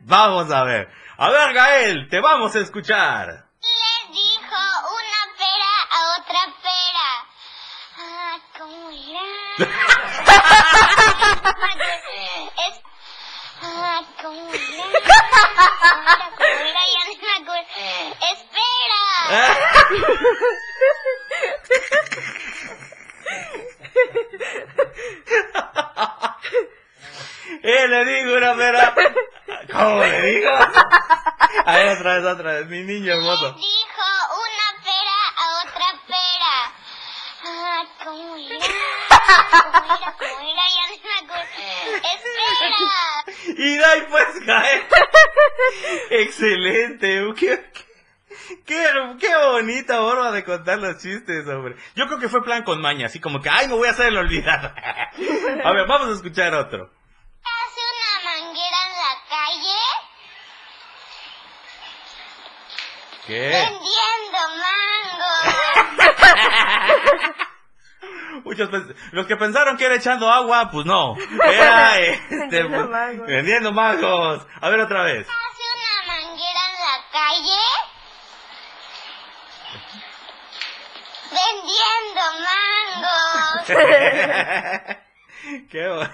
vamos 0.01 0.51
a 0.51 0.65
ver. 0.65 0.89
A 1.19 1.31
ver, 1.31 1.55
Gael, 1.55 2.09
te 2.09 2.21
vamos 2.21 2.55
a 2.57 2.61
escuchar. 2.61 3.47
Le 3.63 4.13
dijo 4.13 4.57
una 4.93 5.23
pera 5.39 5.73
a 5.91 6.01
otra 6.21 6.43
pera. 6.63 7.11
Ah, 7.99 8.39
¿cómo 8.59 8.91
era? 8.91 9.25
es... 12.69 12.75
Ah, 13.63 14.03
¿cómo 14.23 14.53
era? 14.53 14.85
Ahora, 15.59 16.31
¿Cómo? 16.37 16.47
Ya 16.93 17.03
no 17.07 17.15
me 17.23 17.33
acuerdo. 17.43 17.67
¡Espera! 18.33 19.03
¡Eh, 27.63 27.89
le 27.89 28.05
digo 28.05 28.37
una 28.37 28.57
pera! 28.57 28.95
¿Cómo 29.73 30.01
le 30.05 30.23
digo? 30.23 30.51
A 30.51 31.77
ver, 31.77 31.97
otra 31.97 32.15
vez, 32.15 32.25
otra 32.25 32.53
vez, 32.55 32.67
mi 32.67 32.83
niño 32.83 33.13
hermoso. 33.13 33.53
Dijo 33.53 34.03
una 34.33 34.69
pera 34.83 35.19
a 35.37 35.45
otra 35.63 35.89
pera. 36.07 36.73
Ah, 37.49 37.85
¿cómo 38.05 38.37
era? 38.37 38.59
¿Cómo 38.59 39.95
era? 39.97 40.15
¿Cómo 40.19 40.41
era? 40.41 40.63
Ya 40.75 40.85
no 40.87 40.95
me 41.03 41.17
acuerdo. 41.25 41.47
¡Espera! 41.97 42.81
Y 43.59 43.77
de 43.77 43.85
ahí 43.85 44.03
pues 44.11 44.27
cae. 44.45 44.89
Excelente. 46.11 47.09
Qué, 47.37 47.71
qué, 48.67 49.17
qué 49.21 49.37
bonita 49.37 49.97
forma 49.99 50.31
de 50.33 50.45
contar 50.45 50.79
los 50.79 50.99
chistes, 51.01 51.47
hombre. 51.49 51.77
Yo 51.95 52.07
creo 52.07 52.19
que 52.19 52.29
fue 52.29 52.43
plan 52.43 52.65
con 52.65 52.81
maña, 52.81 53.07
así 53.07 53.21
como 53.21 53.41
que, 53.41 53.49
ay, 53.49 53.69
me 53.69 53.75
voy 53.75 53.89
a 53.89 53.93
hacer 53.93 54.07
el 54.07 54.19
olvidado. 54.19 54.73
A 55.65 55.73
ver, 55.73 55.87
vamos 55.87 56.09
a 56.09 56.13
escuchar 56.13 56.55
otro. 56.55 56.91
Hace 57.43 57.81
una 57.93 58.31
manguera 58.33 58.77
en 58.87 58.93
la 58.93 59.15
calle 59.29 59.79
¿Qué? 63.27 63.49
vendiendo 63.49 64.39
mango. 64.63 65.33
Muchos 68.45 68.69
los 69.13 69.27
que 69.27 69.37
pensaron 69.37 69.77
que 69.77 69.85
era 69.87 69.97
echando 69.97 70.31
agua, 70.31 70.71
pues 70.71 70.87
no. 70.87 71.17
Era 71.45 71.99
este, 72.01 72.37
Vendiendo 72.37 72.89
mangos. 72.89 73.27
vendiendo 73.27 73.73
mangos. 73.73 74.47
A 74.61 74.69
ver 74.69 74.81
otra 74.81 75.03
vez. 75.03 75.27
Hace 75.27 75.63
una 75.75 76.03
manguera 76.15 76.61
en 76.71 76.79
la 76.81 76.97
calle 77.13 77.65
vendiendo 81.31 82.23
mangos. 83.67 83.67
Qué 85.71 85.89
bo- 85.89 86.11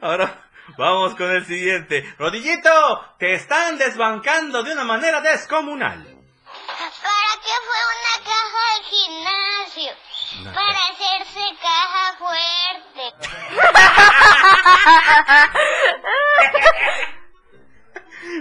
Ahora 0.00 0.26
vamos 0.76 1.14
con 1.16 1.30
el 1.30 1.44
siguiente. 1.46 2.02
Rodillito, 2.18 2.70
te 3.18 3.34
están 3.34 3.78
desbancando 3.78 4.62
de 4.62 4.72
una 4.72 4.84
manera 4.84 5.20
descomunal. 5.20 6.02
¿Para 6.04 7.42
qué 7.42 7.54
fue 7.66 7.80
una 7.92 8.14
caja 8.24 8.62
al 8.76 8.82
gimnasio? 8.84 9.92
Una 10.40 10.52
Para 10.52 10.78
hacerse 10.78 11.44
caja 11.60 12.04
fuerte. 12.18 13.04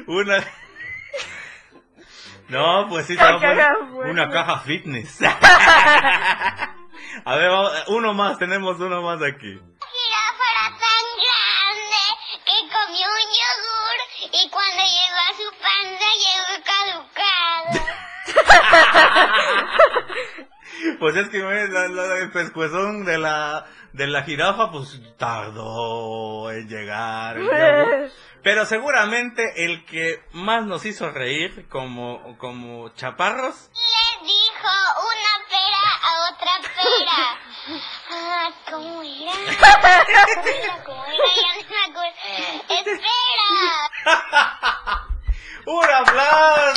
Una. 0.07 0.43
No, 2.49 2.87
pues 2.89 3.05
sí, 3.07 3.15
se 3.15 3.23
La 3.23 3.31
va 3.31 3.37
a 3.37 3.39
poner 3.39 3.57
caja 3.57 3.75
fuerte. 3.91 4.11
una 4.11 4.29
caja 4.29 4.59
fitness. 4.59 5.21
A 7.25 7.35
ver, 7.35 7.49
vamos- 7.49 7.83
uno 7.87 8.13
más, 8.13 8.37
tenemos 8.37 8.79
uno 8.79 9.01
más 9.01 9.21
aquí. 9.21 9.53
jirafa 9.53 10.45
era 10.53 10.69
tan 10.69 11.05
grande 11.21 11.60
comió 12.71 13.07
un 13.07 13.27
yogur 13.39 13.97
y 14.31 14.49
cuando 14.49 14.81
llegó 14.83 15.19
a 15.19 15.33
su 15.35 15.47
panza 15.61 16.07
llegó 16.23 16.53
caducado. 16.63 17.69
Pues 20.99 21.15
es 21.15 21.29
que 21.29 21.41
güey, 21.43 21.67
la- 21.69 21.87
la- 21.89 22.17
el 22.19 22.31
pescuezón 22.31 23.05
de 23.05 23.17
la, 23.19 23.65
de 23.93 24.07
la 24.07 24.23
jirafa, 24.23 24.71
pues 24.71 24.99
tardó 25.17 26.49
en 26.51 26.67
llegar. 26.67 27.37
Pero 28.43 28.65
seguramente 28.65 29.65
el 29.65 29.85
que 29.85 30.23
más 30.31 30.63
nos 30.65 30.85
hizo 30.85 31.11
reír 31.11 31.67
como, 31.69 32.35
como 32.39 32.89
chaparros 32.95 33.69
Le 33.73 34.25
dijo 34.25 34.69
una 34.97 35.37
pera 35.49 35.83
a 36.01 36.11
otra 36.31 36.51
pera. 36.75 37.37
Ah, 38.13 38.49
¿cómo 38.69 39.01
era? 39.03 39.31
¿Cómo 39.33 39.87
era? 39.87 40.83
¿Cómo 40.83 41.05
era? 41.05 41.15
Ya 41.37 41.49
no 41.63 41.69
me 41.69 41.81
acuerdo. 41.91 42.15
¡Espera! 42.67 44.21
¡Un 45.65 45.83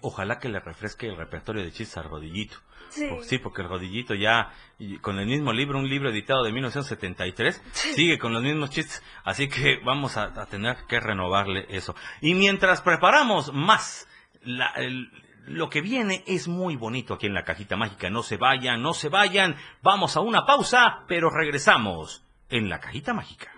Ojalá 0.00 0.38
que 0.38 0.48
le 0.50 0.60
refresque 0.60 1.06
el 1.08 1.16
repertorio 1.16 1.62
de 1.62 1.72
chistes 1.72 1.96
al 1.96 2.10
rodillito. 2.10 2.56
Sí. 2.90 3.08
Sí, 3.22 3.38
porque 3.38 3.62
el 3.62 3.68
rodillito 3.68 4.14
ya, 4.14 4.52
con 5.00 5.18
el 5.18 5.26
mismo 5.26 5.52
libro, 5.52 5.78
un 5.78 5.88
libro 5.88 6.10
editado 6.10 6.44
de 6.44 6.52
1973, 6.52 7.62
sigue 7.72 8.18
con 8.18 8.32
los 8.32 8.42
mismos 8.42 8.70
chistes. 8.70 9.02
Así 9.24 9.48
que 9.48 9.80
vamos 9.84 10.16
a, 10.16 10.24
a 10.24 10.46
tener 10.46 10.76
que 10.88 11.00
renovarle 11.00 11.66
eso. 11.70 11.94
Y 12.20 12.34
mientras 12.34 12.82
preparamos 12.82 13.52
más, 13.52 14.06
la- 14.42 14.72
el- 14.76 15.10
lo 15.46 15.68
que 15.68 15.80
viene 15.82 16.22
es 16.26 16.48
muy 16.48 16.76
bonito 16.76 17.14
aquí 17.14 17.26
en 17.26 17.34
la 17.34 17.44
cajita 17.44 17.76
mágica. 17.76 18.08
No 18.10 18.22
se 18.22 18.36
vayan, 18.36 18.80
no 18.82 18.94
se 18.94 19.08
vayan. 19.08 19.56
Vamos 19.82 20.16
a 20.16 20.20
una 20.20 20.46
pausa, 20.46 21.04
pero 21.08 21.30
regresamos 21.30 22.24
en 22.48 22.68
la 22.70 22.80
cajita 22.80 23.12
mágica. 23.12 23.50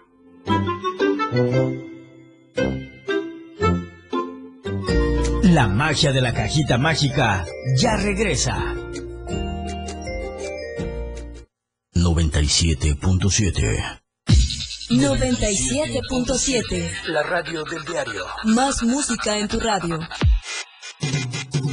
La 5.57 5.67
magia 5.69 6.13
de 6.13 6.21
la 6.21 6.35
cajita 6.35 6.77
mágica 6.77 7.47
ya 7.79 7.97
regresa. 7.97 8.75
97.7 11.95 14.03
97.7 14.91 16.91
La 17.07 17.23
radio 17.23 17.65
del 17.65 17.87
diario. 17.87 18.27
Más 18.45 18.83
música 18.83 19.39
en 19.39 19.49
tu 19.49 19.59
radio. 19.59 19.99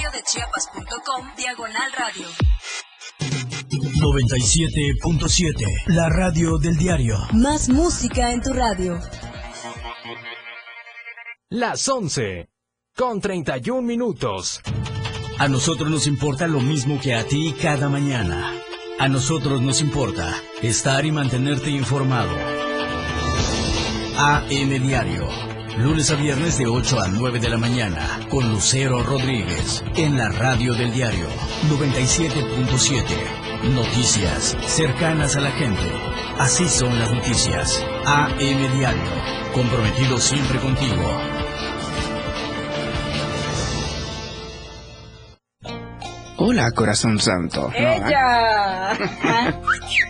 www.diariodechiapas.com 0.00 1.36
Diagonal 1.36 1.92
Radio. 1.98 2.26
97.7. 4.00 5.54
La 5.88 6.08
radio 6.08 6.58
del 6.58 6.76
diario. 6.76 7.16
Más 7.32 7.68
música 7.68 8.32
en 8.32 8.40
tu 8.40 8.52
radio. 8.52 8.98
Las 11.50 11.86
11. 11.88 12.48
Con 12.96 13.20
31 13.20 13.82
minutos. 13.82 14.62
A 15.38 15.48
nosotros 15.48 15.90
nos 15.90 16.06
importa 16.06 16.46
lo 16.46 16.60
mismo 16.60 16.98
que 17.00 17.14
a 17.14 17.24
ti 17.24 17.54
cada 17.60 17.88
mañana. 17.88 18.54
A 18.98 19.08
nosotros 19.08 19.60
nos 19.60 19.80
importa 19.80 20.34
estar 20.62 21.04
y 21.04 21.12
mantenerte 21.12 21.70
informado. 21.70 22.34
AM 24.16 24.86
Diario. 24.86 25.59
Lunes 25.78 26.10
a 26.10 26.16
viernes 26.16 26.58
de 26.58 26.66
8 26.66 27.00
a 27.00 27.08
9 27.08 27.38
de 27.38 27.48
la 27.48 27.56
mañana. 27.56 28.20
Con 28.28 28.50
Lucero 28.50 29.02
Rodríguez. 29.02 29.82
En 29.96 30.18
la 30.18 30.28
radio 30.28 30.74
del 30.74 30.92
diario. 30.92 31.26
97.7. 31.68 33.04
Noticias 33.74 34.56
cercanas 34.66 35.36
a 35.36 35.40
la 35.40 35.50
gente. 35.52 35.90
Así 36.38 36.68
son 36.68 36.98
las 36.98 37.10
noticias. 37.12 37.82
AM 38.04 38.36
Diario. 38.76 39.10
Comprometido 39.54 40.18
siempre 40.18 40.58
contigo. 40.58 41.18
Hola, 46.36 46.70
corazón 46.72 47.18
santo. 47.18 47.70
¡Ella! 47.74 48.96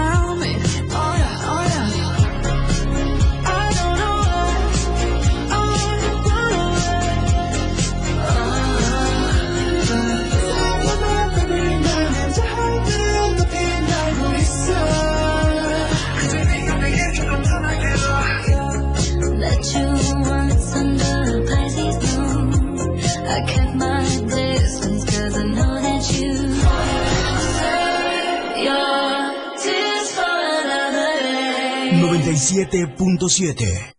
97.7. 32.51 33.95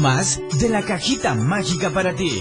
Más 0.00 0.42
de 0.60 0.68
la 0.68 0.82
cajita 0.82 1.36
mágica 1.36 1.90
para 1.90 2.16
ti. 2.16 2.32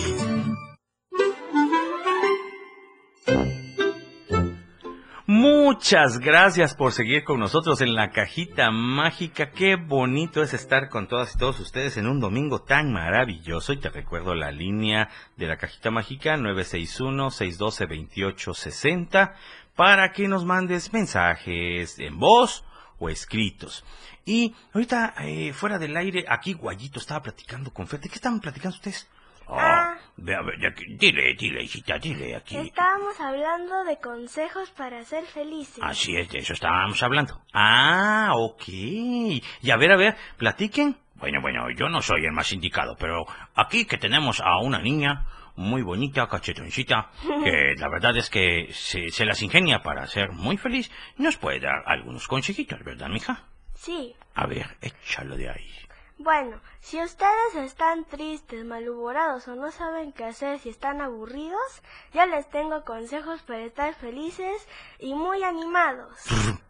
Muchas 5.28 6.18
gracias 6.18 6.74
por 6.74 6.94
seguir 6.94 7.24
con 7.24 7.40
nosotros 7.40 7.80
en 7.82 7.94
la 7.94 8.10
cajita 8.10 8.72
mágica. 8.72 9.52
Qué 9.52 9.76
bonito 9.76 10.42
es 10.42 10.56
estar 10.56 10.90
con 10.90 11.08
todas 11.08 11.36
y 11.36 11.38
todos 11.38 11.60
ustedes 11.60 11.98
en 11.98 12.08
un 12.08 12.20
domingo 12.20 12.64
tan 12.64 12.92
maravilloso. 12.92 13.74
Y 13.74 13.80
te 13.80 13.90
recuerdo 13.90 14.34
la 14.34 14.50
línea 14.50 15.10
de 15.38 15.46
la 15.46 15.58
cajita 15.58 15.92
mágica 15.92 16.38
961-612-2860 16.38 19.36
para 19.76 20.12
que 20.12 20.28
nos 20.28 20.44
mandes 20.44 20.92
mensajes 20.92 22.00
en 22.00 22.18
voz 22.18 22.66
o 22.98 23.10
escritos. 23.10 23.84
Y 24.26 24.56
ahorita, 24.74 25.14
eh, 25.20 25.54
fuera 25.54 25.78
del 25.78 25.96
aire, 25.96 26.26
aquí 26.28 26.54
Guayito 26.54 27.00
estaba 27.00 27.22
platicando 27.22 27.72
con 27.72 27.88
Fer. 27.88 28.00
¿De 28.00 28.10
qué 28.10 28.16
estaban 28.16 28.40
platicando 28.40 28.76
ustedes? 28.76 29.08
Ah, 29.48 29.96
ve 30.18 30.34
a 30.34 30.42
ver, 30.42 30.60
ya 30.60 30.74
que- 30.74 30.86
dile, 30.98 31.36
dile, 31.36 31.62
hijita, 31.64 32.00
dile 32.00 32.36
aquí. 32.36 32.58
Estábamos 32.58 33.20
hablando 33.20 33.84
de 33.84 33.98
consejos 34.00 34.72
para 34.72 35.04
ser 35.04 35.24
felices. 35.26 35.78
Así 35.84 36.18
es, 36.18 36.28
de 36.30 36.40
eso 36.40 36.54
estábamos 36.54 37.04
hablando. 37.04 37.40
Ah, 37.54 38.32
ok. 38.36 38.64
Y 38.68 39.42
a 39.72 39.78
ver, 39.78 39.92
a 39.92 39.98
ver, 39.98 40.18
platiquen. 40.38 40.98
Bueno, 41.14 41.42
bueno, 41.42 41.70
yo 41.78 41.88
no 41.90 42.02
soy 42.02 42.26
el 42.26 42.32
más 42.32 42.52
indicado, 42.52 42.96
pero 43.00 43.26
aquí 43.54 43.86
que 43.86 44.00
tenemos 44.00 44.42
a 44.42 44.58
una 44.58 44.80
niña 44.80 45.28
muy 45.56 45.84
bonita, 45.84 46.28
cachetoncita, 46.28 47.12
que 47.44 47.76
la 47.78 47.88
verdad 47.90 48.18
es 48.18 48.32
que 48.32 48.70
se, 48.74 49.10
se 49.12 49.26
las 49.26 49.44
ingenia 49.44 49.84
para 49.84 50.08
ser 50.08 50.32
muy 50.32 50.58
feliz, 50.58 50.90
nos 51.18 51.38
puede 51.38 51.60
dar 51.60 51.84
algunos 51.86 52.28
consejitos, 52.28 52.84
¿verdad, 52.84 53.10
mija? 53.10 53.44
Sí. 53.76 54.16
A 54.34 54.46
ver, 54.48 54.78
échalo 54.82 55.36
de 55.38 55.50
ahí. 55.50 55.72
Bueno, 56.18 56.62
si 56.80 57.02
ustedes 57.04 57.56
están 57.56 58.06
tristes, 58.06 58.64
malhumorados 58.64 59.48
o 59.50 59.56
no 59.56 59.70
saben 59.72 60.14
qué 60.14 60.24
hacer 60.26 60.60
si 60.60 60.70
están 60.70 61.02
aburridos, 61.02 61.82
yo 62.14 62.26
les 62.26 62.50
tengo 62.50 62.86
consejos 62.86 63.42
para 63.42 63.60
estar 63.64 63.94
felices 63.96 64.66
y 65.00 65.14
muy 65.14 65.44
animados. 65.44 66.18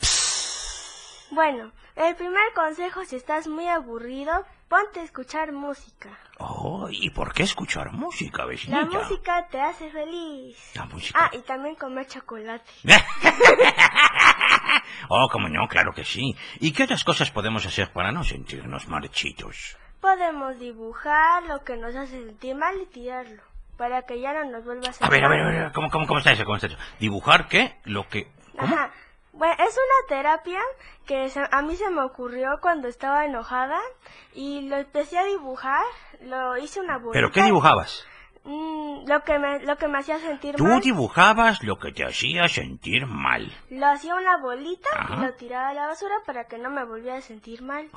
Bueno, 1.32 1.72
el 1.96 2.16
primer 2.16 2.54
consejo 2.54 3.04
si 3.04 3.16
estás 3.16 3.48
muy 3.48 3.68
aburrido, 3.68 4.46
ponte 4.70 5.00
a 5.00 5.04
escuchar 5.04 5.52
música. 5.52 6.18
Oh, 6.38 6.88
¿y 6.90 7.10
por 7.10 7.34
qué 7.34 7.44
escuchar 7.44 7.92
música, 7.92 8.44
La 8.44 8.46
vecinita? 8.46 8.86
música 8.86 9.48
te 9.50 9.60
hace 9.60 9.90
feliz. 9.90 10.56
La 10.76 10.86
música. 10.86 11.20
Ah, 11.20 11.32
y 11.36 11.40
también 11.40 11.76
comer 11.76 12.06
chocolate. 12.08 12.72
Oh, 15.10 15.28
como 15.32 15.50
no, 15.50 15.68
claro 15.68 15.92
que 15.94 16.04
sí. 16.04 16.36
¿Y 16.60 16.72
qué 16.74 16.84
otras 16.84 17.04
cosas 17.04 17.30
podemos 17.30 17.66
hacer 17.66 17.92
para 17.94 18.12
no 18.12 18.24
sentirnos 18.24 18.88
marchitos? 18.88 19.78
Podemos 20.02 20.58
dibujar 20.60 21.44
lo 21.44 21.64
que 21.64 21.78
nos 21.78 21.96
hace 21.96 22.24
sentir 22.26 22.56
mal 22.56 22.76
y 22.82 22.86
tirarlo, 22.88 23.42
para 23.78 24.02
que 24.04 24.20
ya 24.20 24.34
no 24.34 24.46
nos 24.52 24.66
vuelva 24.66 24.88
a 24.88 24.90
hacer 24.90 25.06
A 25.06 25.10
ver, 25.10 25.24
a 25.24 25.28
ver, 25.28 25.42
a 25.42 25.46
ver, 25.50 25.72
¿cómo, 25.74 25.90
cómo, 25.92 26.08
cómo 26.08 26.20
está 26.20 26.32
eso? 26.32 26.44
¿Cómo 26.44 26.56
está 26.56 26.68
eso? 26.68 26.78
¿Dibujar 27.00 27.48
qué? 27.48 27.76
Lo 27.84 28.08
que... 28.08 28.28
Ajá. 28.58 28.92
Bueno, 29.34 29.54
es 29.60 29.76
una 29.78 30.08
terapia 30.08 30.60
que 31.06 31.30
se- 31.30 31.48
a 31.52 31.62
mí 31.62 31.76
se 31.76 31.90
me 31.90 32.02
ocurrió 32.02 32.58
cuando 32.62 32.88
estaba 32.88 33.26
enojada 33.26 33.80
y 34.34 34.68
lo 34.70 34.78
empecé 34.78 35.18
a 35.20 35.26
dibujar, 35.26 35.84
lo 36.22 36.58
hice 36.58 36.80
una 36.80 36.98
bolita. 36.98 37.14
¿Pero 37.14 37.32
qué 37.32 37.44
dibujabas? 37.44 38.08
Mm, 38.46 39.08
lo 39.08 39.24
que 39.24 39.40
me 39.40 39.60
lo 39.64 39.76
que 39.76 39.88
me 39.88 39.98
hacía 39.98 40.20
sentir 40.20 40.56
Tú 40.56 40.66
mal. 40.66 40.80
dibujabas 40.82 41.64
lo 41.64 41.78
que 41.80 41.92
te 41.92 42.06
hacía 42.06 42.48
sentir 42.48 43.08
mal. 43.08 43.52
Lo 43.72 43.88
hacía 43.88 44.14
una 44.16 44.38
bolita 44.38 44.88
Ajá. 44.96 45.16
y 45.18 45.26
lo 45.26 45.34
tiraba 45.34 45.70
a 45.70 45.74
la 45.74 45.88
basura 45.88 46.14
para 46.28 46.46
que 46.48 46.60
no 46.60 46.70
me 46.70 46.86
volviera 46.86 47.18
a 47.18 47.22
sentir 47.22 47.64
mal. 47.64 47.90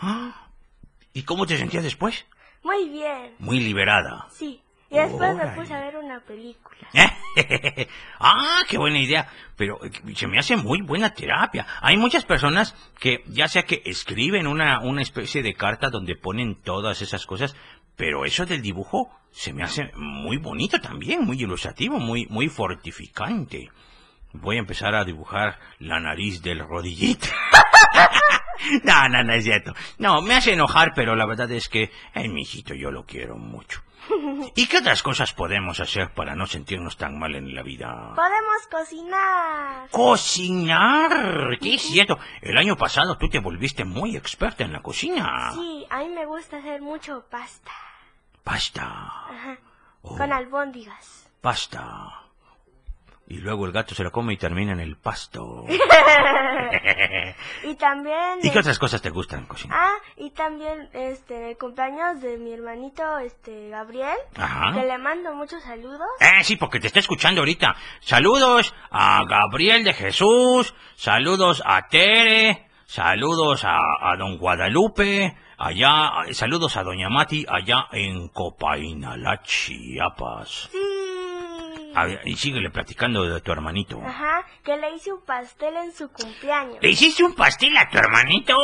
¿Y 1.13 1.23
cómo 1.25 1.47
te 1.47 1.59
sentías 1.59 1.85
después? 1.85 2.27
Muy 2.63 2.89
bien. 2.89 3.35
Muy 3.39 3.61
liberada. 3.61 4.27
Sí. 4.31 4.63
Y 4.91 4.97
después 4.97 5.37
me 5.37 5.49
puse 5.49 5.75
a 5.75 5.81
ver 5.81 5.99
una 5.99 6.21
película. 6.21 6.79
ah, 8.21 8.61
qué 8.69 8.79
buena 8.79 8.99
idea. 8.99 9.29
Pero 9.55 9.85
eh, 9.85 9.91
se 10.15 10.27
me 10.27 10.39
hace 10.39 10.57
muy 10.57 10.81
buena 10.81 11.13
terapia. 11.13 11.67
Hay 11.83 11.99
muchas 11.99 12.25
personas 12.25 12.75
que 12.99 13.23
ya 13.27 13.49
sea 13.49 13.65
que 13.65 13.83
escriben 13.85 14.47
una, 14.47 14.81
una 14.81 15.03
especie 15.03 15.43
de 15.43 15.53
carta 15.53 15.91
donde 15.91 16.17
ponen 16.17 16.55
todas 16.63 17.03
esas 17.03 17.27
cosas, 17.27 17.55
pero 17.97 18.25
eso 18.25 18.47
del 18.47 18.63
dibujo 18.63 19.11
se 19.31 19.53
me 19.53 19.62
hace 19.62 19.91
muy 19.95 20.37
bonito 20.38 20.81
también, 20.81 21.25
muy 21.25 21.43
ilustrativo, 21.43 21.99
muy, 21.99 22.27
muy 22.27 22.49
fortificante. 22.49 23.71
Voy 24.33 24.57
a 24.57 24.61
empezar 24.61 24.95
a 24.95 25.05
dibujar 25.05 25.59
la 25.79 26.01
nariz 26.01 26.43
del 26.43 26.61
rodillito. 26.61 27.29
no, 28.85 29.09
no, 29.09 29.23
no 29.23 29.33
es 29.33 29.45
cierto. 29.45 29.75
No, 29.99 30.21
me 30.23 30.35
hace 30.35 30.53
enojar, 30.53 30.93
pero 30.95 31.17
la 31.17 31.27
verdad 31.27 31.51
es 31.53 31.69
que, 31.69 31.91
ay, 32.14 32.29
mijito, 32.29 32.75
yo 32.75 32.91
lo 32.91 33.05
quiero 33.05 33.37
mucho. 33.37 33.83
¿Y 34.55 34.67
qué 34.67 34.79
otras 34.79 35.03
cosas 35.03 35.33
podemos 35.33 35.81
hacer 35.81 36.12
para 36.14 36.35
no 36.35 36.47
sentirnos 36.47 36.97
tan 36.97 37.19
mal 37.19 37.35
en 37.35 37.55
la 37.55 37.62
vida? 37.62 38.14
Podemos 38.14 38.67
cocinar. 38.71 39.88
Cocinar, 39.91 41.59
sí 41.61 41.75
es 41.75 41.83
cierto. 41.83 42.19
El 42.41 42.57
año 42.57 42.77
pasado 42.77 43.19
tú 43.19 43.29
te 43.29 43.38
volviste 43.38 43.85
muy 43.85 44.17
experta 44.17 44.64
en 44.64 44.73
la 44.73 44.81
cocina. 44.81 45.53
Sí, 45.55 45.87
a 45.91 45.99
mí 45.99 46.09
me 46.09 46.27
gusta 46.27 46.59
hacer 46.59 46.81
mucho 46.81 47.25
pasta. 47.31 47.73
Pasta, 48.53 48.83
Ajá. 48.87 49.59
Oh. 50.01 50.17
Con 50.17 50.33
albóndigas. 50.33 51.31
pasta. 51.43 52.15
Y 53.27 53.37
luego 53.41 53.67
el 53.67 53.73
gato 53.73 53.95
se 53.95 54.03
la 54.03 54.09
come 54.11 54.33
y 54.33 54.37
termina 54.39 54.73
en 54.73 54.81
el 54.81 54.97
pasto. 54.97 55.67
y 57.65 57.75
también... 57.75 58.39
¿Y 58.43 58.51
qué 58.51 58.59
otras 58.59 58.79
cosas 58.79 59.03
te 59.03 59.11
gustan 59.11 59.45
cocinar? 59.45 59.79
Ah, 59.79 59.93
y 60.17 60.31
también 60.31 60.89
este 60.95 61.51
el 61.51 61.59
cumpleaños 61.59 62.23
de 62.23 62.39
mi 62.39 62.55
hermanito 62.55 63.19
este 63.19 63.69
Gabriel, 63.69 64.17
Ajá. 64.35 64.73
que 64.73 64.87
le 64.87 64.97
mando 64.97 65.35
muchos 65.35 65.63
saludos. 65.63 66.09
Eh, 66.21 66.43
sí, 66.43 66.57
porque 66.57 66.81
te 66.81 66.87
está 66.87 67.01
escuchando 67.01 67.43
ahorita. 67.43 67.77
Saludos 68.01 68.75
a 68.91 69.21
Gabriel 69.29 69.85
de 69.85 69.93
Jesús, 69.93 70.75
saludos 70.97 71.63
a 71.67 71.87
Tere, 71.89 72.67
saludos 72.87 73.63
a, 73.67 73.77
a 74.11 74.17
don 74.17 74.39
Guadalupe, 74.39 75.37
allá, 75.59 76.11
saludos 76.33 76.77
a 76.77 76.83
doña 76.83 77.09
Mati, 77.09 77.44
allá 77.49 77.88
en 77.92 78.29
Copainalá, 78.29 79.42
Chiapas. 79.42 80.71
A 81.94 82.05
ver, 82.05 82.21
y 82.25 82.37
síguele 82.37 82.71
platicando 82.71 83.25
de 83.25 83.40
tu 83.40 83.51
hermanito. 83.53 84.01
Ajá, 84.05 84.44
que 84.62 84.77
le 84.77 84.94
hice 84.94 85.12
un 85.12 85.23
pastel 85.23 85.77
en 85.77 85.92
su 85.92 86.11
cumpleaños. 86.12 86.79
¿Le 86.81 86.90
hiciste 86.90 87.25
un 87.25 87.35
pastel 87.35 87.77
a 87.77 87.88
tu 87.88 87.99
hermanito? 87.99 88.57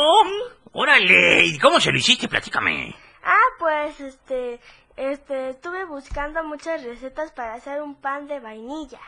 Órale, 0.71 1.45
¿y 1.45 1.57
cómo 1.59 1.79
se 1.79 1.91
lo 1.91 1.97
hiciste? 1.97 2.27
Platícame. 2.27 2.95
Ah, 3.23 3.37
pues 3.59 3.99
este 3.99 4.59
este 4.95 5.49
estuve 5.49 5.83
buscando 5.85 6.43
muchas 6.43 6.83
recetas 6.83 7.31
para 7.31 7.55
hacer 7.55 7.81
un 7.81 7.95
pan 7.95 8.27
de 8.27 8.39
vainilla. 8.39 8.99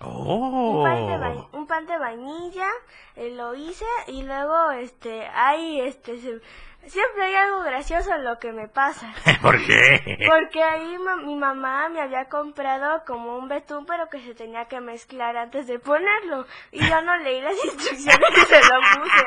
Un 0.00 0.82
pan 0.84 1.06
de, 1.06 1.38
Oh. 1.40 1.48
un 1.52 1.66
pan 1.66 1.86
de 1.86 1.96
vainilla, 1.98 2.68
eh, 3.14 3.30
lo 3.34 3.54
hice 3.54 3.86
y 4.08 4.22
luego 4.24 4.70
este 4.72 5.26
hay 5.28 5.80
este 5.80 6.18
se- 6.20 6.40
siempre 6.88 7.24
hay 7.24 7.34
algo 7.34 7.60
gracioso 7.62 8.14
en 8.14 8.24
lo 8.24 8.38
que 8.38 8.52
me 8.52 8.68
pasa. 8.68 9.12
¿Por 9.42 9.64
qué? 9.66 10.18
Porque 10.28 10.62
ahí 10.62 10.98
ma- 10.98 11.16
mi 11.16 11.34
mamá 11.34 11.88
me 11.88 12.00
había 12.00 12.26
comprado 12.26 13.02
como 13.06 13.36
un 13.36 13.48
betún, 13.48 13.86
pero 13.86 14.08
que 14.08 14.20
se 14.20 14.34
tenía 14.34 14.66
que 14.66 14.80
mezclar 14.80 15.36
antes 15.36 15.66
de 15.66 15.78
ponerlo. 15.78 16.46
Y 16.72 16.80
yo 16.86 17.02
no 17.02 17.16
leí 17.18 17.40
las 17.40 17.54
instrucciones 17.64 18.30
y 18.36 18.40
se 18.46 18.60
lo 18.60 18.80
puse. 19.02 19.24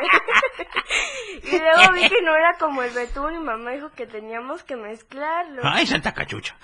y 1.56 1.60
luego 1.60 1.93
vi 1.93 2.10
que 2.10 2.22
no 2.22 2.36
era 2.36 2.54
como 2.58 2.84
el 2.84 2.91
betún 2.91 3.36
y 3.36 3.39
mamá 3.39 3.72
dijo 3.72 3.89
que 3.91 4.08
teníamos 4.08 4.63
que 4.63 4.76
mezclarlo. 4.76 5.62
Ay, 5.63 5.86
Santa 5.88 6.13
Cachucha. 6.13 6.56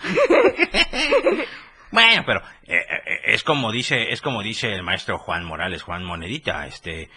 Bueno, 1.91 2.23
pero 2.25 2.41
eh, 2.67 2.77
eh, 2.89 3.21
es 3.25 3.43
como 3.43 3.71
dice, 3.71 4.12
es 4.12 4.21
como 4.21 4.41
dice 4.41 4.73
el 4.73 4.84
maestro 4.84 5.17
Juan 5.17 5.45
Morales, 5.45 5.81
Juan 5.84 6.03
Monedita, 6.03 6.65
este, 6.67 7.10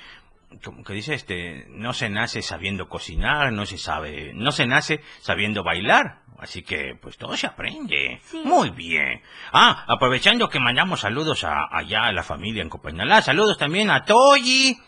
como 0.65 0.83
que 0.83 0.95
dice, 0.95 1.15
este, 1.15 1.67
no 1.69 1.93
se 1.93 2.09
nace 2.09 2.43
sabiendo 2.43 2.89
cocinar, 2.89 3.53
no 3.53 3.67
se 3.67 3.79
sabe, 3.79 4.33
no 4.35 4.51
se 4.53 4.67
nace 4.67 5.01
sabiendo 5.21 5.63
bailar, 5.63 6.23
así 6.39 6.63
que 6.63 6.97
pues 7.01 7.17
todo 7.17 7.37
se 7.37 7.47
aprende. 7.47 8.21
Muy 8.45 8.71
bien. 8.71 9.23
Ah, 9.53 9.85
aprovechando 9.87 10.49
que 10.49 10.59
mandamos 10.59 11.01
saludos 11.01 11.45
a, 11.45 11.67
allá 11.71 12.05
a 12.05 12.13
la 12.13 12.23
familia 12.23 12.63
en 12.63 12.71
Copenhague, 12.71 13.23
saludos 13.23 13.59
también 13.59 13.91
a 13.91 14.05
Toyi, 14.05 14.79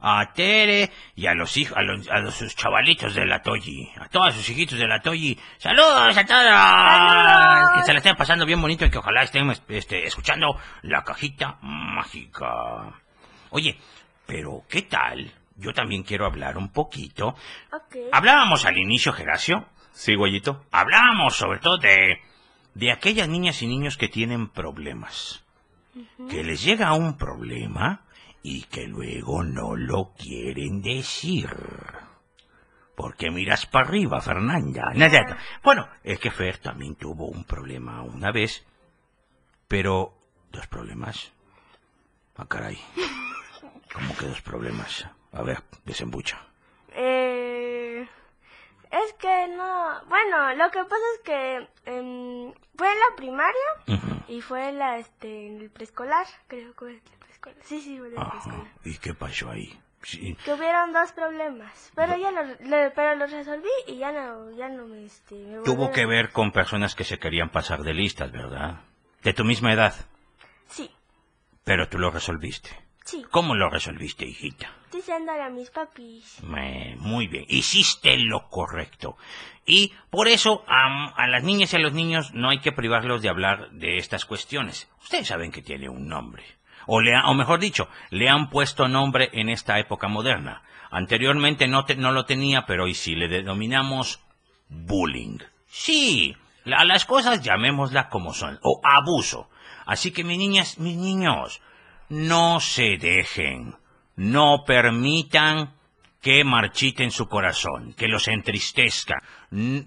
a 0.00 0.32
Tere 0.32 0.90
y 1.16 1.26
a 1.26 1.34
los 1.34 1.56
hijos, 1.56 1.76
a 1.76 1.82
los, 1.82 2.08
a 2.08 2.20
los 2.20 2.34
sus 2.34 2.54
chavalitos 2.54 3.14
de 3.14 3.26
la 3.26 3.42
Toyi, 3.42 3.90
a 4.00 4.08
todos 4.08 4.34
sus 4.34 4.48
hijitos 4.48 4.78
de 4.78 4.86
la 4.86 5.00
Toyi. 5.00 5.38
Saludos 5.58 6.16
a 6.16 6.24
todos. 6.24 7.76
Que 7.76 7.82
se 7.84 7.92
la 7.92 7.98
estén 7.98 8.16
pasando 8.16 8.46
bien 8.46 8.60
bonito 8.60 8.84
y 8.84 8.90
que 8.90 8.98
ojalá 8.98 9.22
estén 9.22 9.50
este, 9.68 10.06
escuchando 10.06 10.56
la 10.82 11.02
cajita 11.02 11.58
mágica. 11.62 12.94
Oye, 13.50 13.78
pero 14.28 14.62
¿qué 14.68 14.82
tal? 14.82 15.32
Yo 15.56 15.72
también 15.72 16.02
quiero 16.02 16.26
hablar 16.26 16.58
un 16.58 16.68
poquito. 16.68 17.34
Hablábamos 18.12 18.66
al 18.66 18.76
inicio, 18.76 19.14
Geracio. 19.14 19.66
Sí, 19.92 20.14
güeyito. 20.14 20.66
Hablábamos 20.70 21.34
sobre 21.34 21.60
todo 21.60 21.78
de, 21.78 22.20
de 22.74 22.92
aquellas 22.92 23.26
niñas 23.26 23.62
y 23.62 23.66
niños 23.66 23.96
que 23.96 24.08
tienen 24.08 24.48
problemas. 24.50 25.42
Que 26.28 26.44
les 26.44 26.62
llega 26.62 26.92
un 26.92 27.16
problema 27.16 28.02
y 28.42 28.64
que 28.64 28.86
luego 28.86 29.42
no 29.42 29.74
lo 29.74 30.12
quieren 30.12 30.82
decir. 30.82 31.48
Porque 32.94 33.30
miras 33.30 33.64
para 33.64 33.88
arriba, 33.88 34.20
Fernanda. 34.20 34.92
No 34.94 35.06
es 35.06 35.10
cierto. 35.10 35.36
Bueno, 35.64 35.88
es 36.04 36.20
que 36.20 36.30
Fer 36.30 36.58
también 36.58 36.96
tuvo 36.96 37.28
un 37.28 37.44
problema 37.44 38.02
una 38.02 38.30
vez, 38.30 38.66
pero 39.66 40.12
dos 40.52 40.66
problemas. 40.66 41.32
Ah, 42.36 42.44
caray. 42.46 42.78
¿Cómo 43.92 44.16
que 44.16 44.26
dos 44.26 44.40
problemas? 44.42 45.06
A 45.32 45.42
ver, 45.42 45.62
desembucha. 45.84 46.38
Eh, 46.92 48.06
es 48.90 49.12
que 49.14 49.48
no, 49.48 50.04
bueno, 50.06 50.54
lo 50.54 50.70
que 50.70 50.82
pasa 50.84 51.04
es 51.16 51.20
que 51.24 51.56
em, 51.86 52.52
fue 52.76 52.92
en 52.92 52.98
la 53.00 53.16
primaria 53.16 54.24
y 54.28 54.40
fue 54.40 54.68
en 54.70 54.78
la, 54.78 54.98
este, 54.98 55.46
en 55.48 55.60
el 55.60 55.70
preescolar, 55.70 56.26
creo 56.46 56.72
que 56.72 56.78
fue 56.78 56.90
en 56.90 56.96
el 56.96 57.18
preescolar. 57.18 57.58
Sí, 57.64 57.80
sí, 57.80 57.98
fue 57.98 58.08
en 58.08 58.18
el 58.18 58.26
preescolar. 58.28 58.72
¿Y 58.84 58.98
qué 58.98 59.14
pasó 59.14 59.50
ahí? 59.50 59.78
Sí, 60.02 60.36
Que 60.44 60.52
hubieron 60.54 60.92
dos 60.92 61.10
problemas, 61.12 61.90
pero 61.96 62.16
ya 62.16 62.30
lo, 62.30 62.44
le- 62.44 62.90
pero 62.92 63.16
los 63.16 63.32
resolví 63.32 63.68
y 63.88 63.96
ya 63.98 64.12
no, 64.12 64.50
ya 64.52 64.68
no 64.68 64.86
me, 64.86 65.04
este, 65.04 65.34
me 65.34 65.62
Tuvo 65.64 65.90
que 65.90 66.06
ver 66.06 66.30
con 66.30 66.52
personas 66.52 66.94
que 66.94 67.02
se 67.04 67.18
querían 67.18 67.50
pasar 67.50 67.82
de 67.82 67.94
listas, 67.94 68.30
¿verdad? 68.30 68.80
De 69.24 69.34
tu 69.34 69.44
misma 69.44 69.72
edad. 69.72 69.94
Sí, 70.68 70.88
Pero 71.64 71.88
tú 71.88 71.98
lo 71.98 72.10
resolviste. 72.12 72.70
Sí, 73.10 73.24
¿Cómo 73.30 73.54
lo 73.54 73.70
resolviste, 73.70 74.26
hijita? 74.26 74.70
diciéndole 74.92 75.42
a 75.42 75.50
mis 75.50 75.70
papis. 75.70 76.42
Me- 76.42 76.96
muy 76.98 77.26
bien, 77.26 77.44
hiciste 77.48 78.16
lo 78.16 78.48
correcto. 78.48 79.16
Y 79.66 79.92
por 80.10 80.28
eso 80.28 80.64
a 80.66 81.26
las 81.28 81.44
niñas 81.44 81.72
y 81.72 81.76
a 81.76 81.80
los 81.80 81.92
niños 81.92 82.32
no 82.32 82.48
hay 82.48 82.60
que 82.60 82.72
privarlos 82.72 83.20
de 83.20 83.28
hablar 83.28 83.70
de 83.72 83.98
estas 83.98 84.24
cuestiones. 84.24 84.88
Ustedes 85.02 85.28
saben 85.28 85.52
que 85.52 85.60
tiene 85.62 85.88
un 85.90 86.08
nombre. 86.08 86.42
O, 86.86 87.00
le 87.02 87.14
ha- 87.14 87.28
o 87.28 87.34
mejor 87.34 87.60
dicho, 87.60 87.86
le 88.10 88.30
han 88.30 88.48
puesto 88.48 88.88
nombre 88.88 89.28
en 89.34 89.50
esta 89.50 89.78
época 89.78 90.08
moderna. 90.08 90.62
Anteriormente 90.90 91.68
no, 91.68 91.84
te- 91.84 91.96
no 91.96 92.12
lo 92.12 92.24
tenía, 92.24 92.64
pero 92.64 92.84
hoy 92.84 92.94
sí 92.94 93.14
le 93.14 93.28
denominamos 93.28 94.22
bullying. 94.70 95.38
Sí, 95.66 96.34
a 96.64 96.84
las 96.86 97.04
cosas 97.04 97.42
llamémosla 97.42 98.08
como 98.08 98.32
son, 98.32 98.58
o 98.62 98.80
abuso. 98.82 99.50
Así 99.84 100.12
que 100.12 100.24
mis 100.24 100.38
niñas, 100.38 100.78
mis 100.78 100.96
niños, 100.96 101.60
no 102.08 102.60
se 102.60 102.96
dejen, 102.98 103.76
no 104.16 104.64
permitan 104.66 105.74
que 106.20 106.42
marchiten 106.42 107.10
su 107.10 107.28
corazón, 107.28 107.94
que 107.94 108.08
los 108.08 108.26
entristezca, 108.28 109.22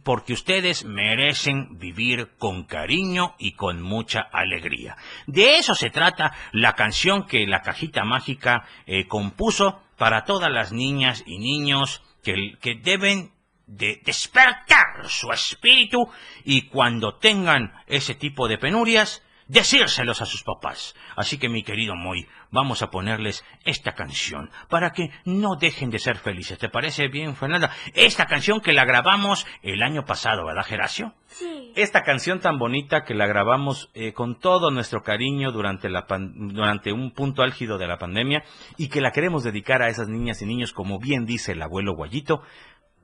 porque 0.03 0.33
ustedes 0.33 0.85
merecen 0.85 1.77
vivir 1.77 2.29
con 2.37 2.63
cariño 2.63 3.35
y 3.37 3.53
con 3.53 3.81
mucha 3.81 4.21
alegría. 4.31 4.95
De 5.27 5.57
eso 5.57 5.75
se 5.75 5.89
trata 5.89 6.33
la 6.53 6.73
canción 6.73 7.27
que 7.27 7.45
la 7.45 7.61
cajita 7.61 8.05
mágica 8.05 8.65
eh, 8.85 9.07
compuso 9.07 9.81
para 9.97 10.23
todas 10.23 10.49
las 10.49 10.71
niñas 10.71 11.23
y 11.25 11.37
niños 11.37 12.01
que, 12.23 12.57
que 12.61 12.75
deben 12.75 13.31
de 13.67 14.01
despertar 14.05 15.07
su 15.07 15.31
espíritu 15.31 16.09
y 16.43 16.63
cuando 16.69 17.17
tengan 17.17 17.73
ese 17.87 18.15
tipo 18.15 18.47
de 18.47 18.57
penurias, 18.57 19.21
decírselos 19.51 20.21
a 20.21 20.25
sus 20.25 20.43
papás. 20.43 20.95
Así 21.15 21.37
que 21.37 21.49
mi 21.49 21.61
querido 21.63 21.95
Moy, 21.95 22.25
vamos 22.51 22.81
a 22.81 22.89
ponerles 22.89 23.43
esta 23.65 23.93
canción 23.93 24.49
para 24.69 24.91
que 24.91 25.11
no 25.25 25.55
dejen 25.59 25.89
de 25.89 25.99
ser 25.99 26.17
felices. 26.17 26.57
¿Te 26.57 26.69
parece 26.69 27.09
bien, 27.09 27.35
Fernanda? 27.35 27.69
Esta 27.93 28.25
canción 28.27 28.61
que 28.61 28.71
la 28.71 28.85
grabamos 28.85 29.45
el 29.61 29.83
año 29.83 30.05
pasado, 30.05 30.45
¿verdad, 30.45 30.63
Geracio? 30.63 31.13
Sí. 31.27 31.73
Esta 31.75 32.03
canción 32.03 32.39
tan 32.39 32.57
bonita 32.59 33.03
que 33.03 33.13
la 33.13 33.27
grabamos 33.27 33.89
eh, 33.93 34.13
con 34.13 34.39
todo 34.39 34.71
nuestro 34.71 35.03
cariño 35.03 35.51
durante, 35.51 35.89
la 35.89 36.05
pan- 36.07 36.33
durante 36.53 36.91
un 36.93 37.11
punto 37.11 37.43
álgido 37.43 37.77
de 37.77 37.87
la 37.87 37.97
pandemia 37.97 38.43
y 38.77 38.87
que 38.89 39.01
la 39.01 39.11
queremos 39.11 39.43
dedicar 39.43 39.81
a 39.81 39.89
esas 39.89 40.07
niñas 40.07 40.41
y 40.41 40.45
niños, 40.45 40.73
como 40.73 40.97
bien 40.99 41.25
dice 41.25 41.51
el 41.53 41.61
abuelo 41.61 41.93
Guayito, 41.95 42.41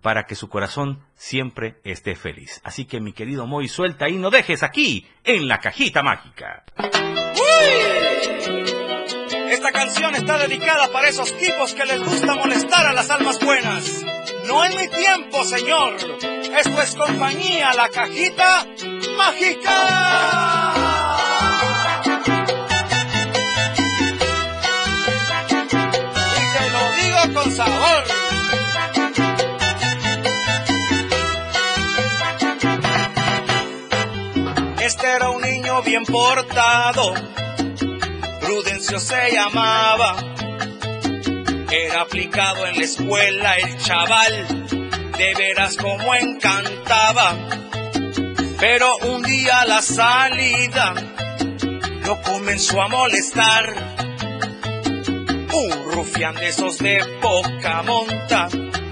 para 0.01 0.25
que 0.25 0.35
su 0.35 0.49
corazón 0.49 1.03
siempre 1.15 1.79
esté 1.83 2.15
feliz. 2.15 2.61
Así 2.63 2.85
que 2.85 2.99
mi 2.99 3.13
querido 3.13 3.47
Moy, 3.47 3.67
suelta 3.67 4.09
y 4.09 4.17
no 4.17 4.29
dejes 4.29 4.63
aquí, 4.63 5.07
en 5.23 5.47
la 5.47 5.59
cajita 5.59 6.03
mágica. 6.03 6.63
Esta 9.49 9.71
canción 9.71 10.13
está 10.15 10.37
dedicada 10.37 10.91
para 10.91 11.07
esos 11.07 11.35
tipos 11.37 11.73
que 11.73 11.85
les 11.85 12.03
gusta 12.03 12.35
molestar 12.35 12.85
a 12.85 12.93
las 12.93 13.09
almas 13.09 13.39
buenas. 13.39 14.03
No 14.45 14.63
en 14.63 14.77
mi 14.77 14.87
tiempo, 14.87 15.43
señor. 15.43 15.95
Esto 15.95 16.81
es 16.81 16.95
compañía, 16.95 17.73
la 17.73 17.89
cajita 17.89 18.65
mágica. 19.17 20.73
Y 26.35 26.57
te 26.57 26.69
lo 26.71 26.91
digo 26.93 27.41
con 27.41 27.51
sabor. 27.51 28.16
Bien 35.81 36.05
portado, 36.05 37.13
Prudencio 38.41 38.99
se 38.99 39.31
llamaba, 39.31 40.15
era 41.71 42.01
aplicado 42.01 42.65
en 42.65 42.77
la 42.77 42.83
escuela 42.83 43.57
el 43.57 43.77
chaval, 43.77 44.67
de 45.17 45.33
veras 45.35 45.75
como 45.77 46.15
encantaba, 46.15 47.35
pero 48.59 48.97
un 48.97 49.23
día 49.23 49.65
la 49.65 49.81
salida 49.81 50.93
lo 52.05 52.21
comenzó 52.21 52.81
a 52.81 52.87
molestar, 52.87 53.73
un 55.53 55.91
rufián 55.91 56.35
de 56.35 56.47
esos 56.47 56.77
de 56.77 57.03
poca 57.21 57.83
monta, 57.83 58.47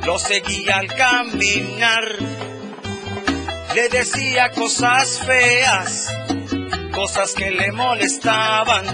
lo 0.05 0.19
seguía 0.19 0.77
al 0.77 0.87
caminar. 0.87 2.03
Le 3.73 3.89
decía 3.89 4.51
cosas 4.51 5.21
feas, 5.25 6.09
cosas 6.95 7.33
que 7.33 7.51
le 7.51 7.71
molestaban. 7.73 8.85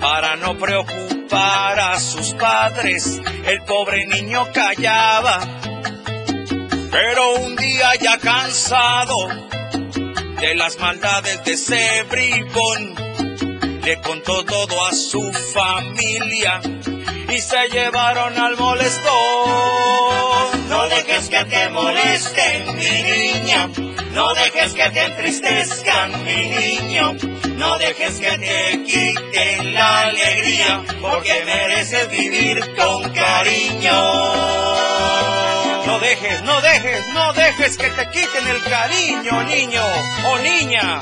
Para 0.00 0.36
no 0.36 0.58
preocupar 0.58 1.78
a 1.78 2.00
sus 2.00 2.34
padres, 2.34 3.20
el 3.46 3.62
pobre 3.62 4.06
niño 4.06 4.48
callaba. 4.52 5.38
Pero 6.90 7.36
un 7.36 7.54
día 7.54 7.94
ya 8.00 8.18
cansado 8.18 9.28
de 10.40 10.54
las 10.56 10.78
maldades 10.78 11.44
de 11.44 11.52
ese 11.52 12.02
bribón, 12.10 12.94
le 13.84 14.00
contó 14.00 14.44
todo 14.44 14.86
a 14.86 14.92
su 14.92 15.32
familia 15.32 16.60
y 17.28 17.40
se 17.40 17.68
llevaron 17.68 18.36
al 18.36 18.56
molestón. 18.56 19.08
No 20.68 20.88
dejes 20.88 21.28
que 21.28 21.44
te 21.44 21.68
molesten, 21.68 22.76
mi 22.76 23.02
niña. 23.02 23.87
No 24.12 24.34
dejes 24.34 24.74
que 24.74 24.90
te 24.90 25.04
entristezcan, 25.04 26.24
mi 26.24 26.44
niño. 26.46 27.16
No 27.56 27.78
dejes 27.78 28.20
que 28.20 28.38
te 28.38 28.82
quiten 28.84 29.74
la 29.74 30.02
alegría, 30.02 30.82
porque 31.00 31.42
mereces 31.44 32.10
vivir 32.10 32.60
con 32.76 33.10
cariño. 33.12 33.92
No 35.86 35.98
dejes, 36.00 36.42
no 36.42 36.60
dejes, 36.60 37.08
no 37.12 37.32
dejes 37.32 37.76
que 37.76 37.90
te 37.90 38.10
quiten 38.10 38.46
el 38.46 38.62
cariño, 38.62 39.42
niño 39.44 39.82
o 40.26 40.38
niña, 40.38 41.00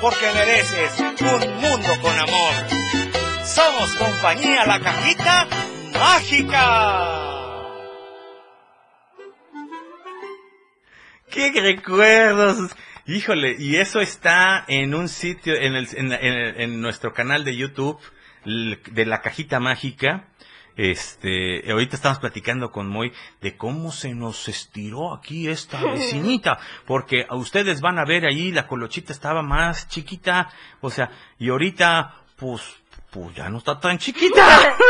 porque 0.00 0.32
mereces 0.32 0.92
un 1.20 1.60
mundo 1.60 2.00
con 2.00 2.18
amor. 2.18 2.54
Somos 3.44 3.94
compañía 3.94 4.66
La 4.66 4.80
Cajita 4.80 5.46
Mágica. 5.98 7.31
¡Qué 11.32 11.50
recuerdos! 11.60 12.74
Híjole, 13.06 13.56
y 13.58 13.76
eso 13.76 14.00
está 14.00 14.64
en 14.68 14.94
un 14.94 15.08
sitio, 15.08 15.54
en, 15.54 15.74
el, 15.74 15.88
en, 15.96 16.12
en- 16.12 16.60
en 16.60 16.80
nuestro 16.80 17.12
canal 17.12 17.44
de 17.44 17.56
YouTube 17.56 17.98
de 18.44 19.06
la 19.06 19.20
cajita 19.22 19.58
mágica. 19.58 20.28
Este, 20.76 21.70
ahorita 21.70 21.96
estamos 21.96 22.18
platicando 22.18 22.70
con 22.70 22.88
Moy 22.88 23.12
de 23.40 23.56
cómo 23.56 23.92
se 23.92 24.14
nos 24.14 24.48
estiró 24.48 25.14
aquí 25.14 25.48
esta 25.48 25.82
vecinita, 25.92 26.58
porque 26.86 27.26
a 27.28 27.34
ustedes 27.36 27.80
van 27.80 27.98
a 27.98 28.04
ver 28.04 28.24
ahí 28.24 28.52
la 28.52 28.66
colochita 28.66 29.12
estaba 29.12 29.42
más 29.42 29.88
chiquita, 29.88 30.48
o 30.80 30.90
sea, 30.90 31.10
y 31.38 31.50
ahorita, 31.50 32.14
pues, 32.36 32.62
pues 33.10 33.34
ya 33.34 33.48
no 33.50 33.58
está 33.58 33.80
tan 33.80 33.98
chiquita. 33.98 34.76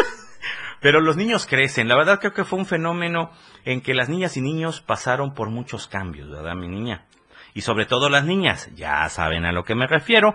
Pero 0.83 1.01
los 1.01 1.16
niños 1.16 1.47
crecen. 1.47 1.89
La 1.89 1.97
verdad 1.97 2.18
creo 2.18 2.35
que 2.35 2.45
fue 2.45 2.59
un 2.59 2.66
fenómeno 2.66 3.30
en 3.64 3.80
que 3.80 3.95
las 3.95 4.09
niñas 4.09 4.37
y 4.37 4.43
niños 4.43 4.83
pasaron 4.83 5.33
por 5.33 5.49
muchos 5.49 5.87
cambios, 5.87 6.28
¿verdad, 6.28 6.57
mi 6.57 6.68
niña? 6.68 7.07
Y 7.55 7.61
sobre 7.61 7.87
todo 7.87 8.11
las 8.11 8.24
niñas, 8.24 8.68
ya 8.74 9.09
saben 9.09 9.45
a 9.45 9.53
lo 9.53 9.64
que 9.64 9.76
me 9.76 9.87
refiero. 9.87 10.35